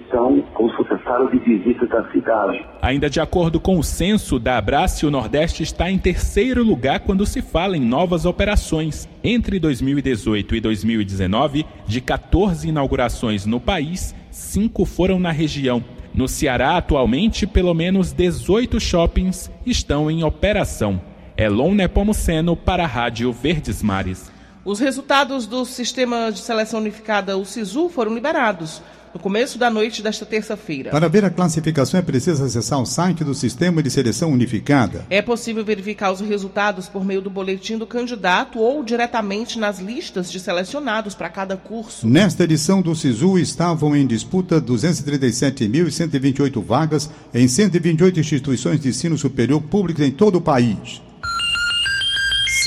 são 0.10 0.42
como 0.54 0.70
se 0.72 0.78
fosse 0.78 1.04
sala 1.04 1.30
de 1.30 1.38
visita 1.40 1.86
da 1.88 2.10
cidade. 2.12 2.66
Ainda 2.82 3.10
de 3.10 3.20
acordo 3.20 3.60
com 3.60 3.78
o 3.78 3.84
censo 3.84 4.40
da 4.40 4.58
Abrace, 4.58 5.06
o 5.06 5.12
Nordeste 5.12 5.62
está 5.62 5.92
em 5.92 5.98
terceiro 5.98 6.64
lugar 6.64 7.02
quando 7.02 7.26
se 7.26 7.42
fala 7.42 7.78
em 7.78 7.82
novas 7.82 8.26
operações. 8.26 9.08
Entre 9.24 9.60
2018 9.60 10.56
e 10.56 10.62
2019, 10.62 11.66
de 11.86 12.02
14 12.02 12.70
inaugurações 12.70 13.46
no 13.46 13.60
país, 13.60 14.16
cinco 14.32 14.86
foram 14.86 15.20
na 15.20 15.32
região. 15.32 15.84
No 16.14 16.28
Ceará, 16.28 16.78
atualmente, 16.78 17.46
pelo 17.46 17.74
menos 17.74 18.12
18 18.12 18.80
shoppings 18.80 19.52
estão 19.66 20.10
em 20.10 20.24
operação. 20.24 21.00
Elon 21.38 21.76
Nepomuceno 21.76 22.56
para 22.56 22.84
a 22.84 22.88
Rádio 22.88 23.32
Verdes 23.32 23.84
Mares. 23.84 24.32
Os 24.68 24.80
resultados 24.82 25.48
do 25.48 25.64
Sistema 25.64 26.30
de 26.30 26.40
Seleção 26.40 26.82
Unificada, 26.82 27.38
o 27.38 27.46
SISU, 27.46 27.88
foram 27.88 28.14
liberados 28.14 28.82
no 29.14 29.20
começo 29.20 29.58
da 29.58 29.70
noite 29.70 30.04
desta 30.04 30.26
terça-feira. 30.26 30.92
Para 30.92 31.08
ver 31.08 31.24
a 31.24 31.30
classificação 31.30 31.98
é 31.98 32.04
preciso 32.04 32.44
acessar 32.44 32.82
o 32.82 32.86
site 32.86 33.24
do 33.24 33.34
Sistema 33.34 33.82
de 33.82 33.90
Seleção 33.90 34.30
Unificada. 34.30 35.06
É 35.10 35.22
possível 35.22 35.64
verificar 35.64 36.12
os 36.12 36.20
resultados 36.20 36.90
por 36.90 37.06
meio 37.06 37.22
do 37.22 37.30
boletim 37.30 37.78
do 37.78 37.88
candidato 37.88 38.60
ou 38.60 38.84
diretamente 38.84 39.58
nas 39.58 39.80
listas 39.80 40.30
de 40.30 40.38
selecionados 40.38 41.16
para 41.16 41.30
cada 41.30 41.56
curso. 41.56 42.06
Nesta 42.06 42.44
edição 42.44 42.82
do 42.82 42.94
SISU 42.94 43.40
estavam 43.40 43.96
em 43.96 44.06
disputa 44.06 44.60
237.128 44.60 46.62
vagas 46.62 47.10
em 47.34 47.48
128 47.48 48.20
instituições 48.20 48.82
de 48.82 48.90
ensino 48.90 49.18
superior 49.18 49.62
públicas 49.62 50.06
em 50.06 50.12
todo 50.12 50.40
o 50.40 50.42
país. 50.42 51.07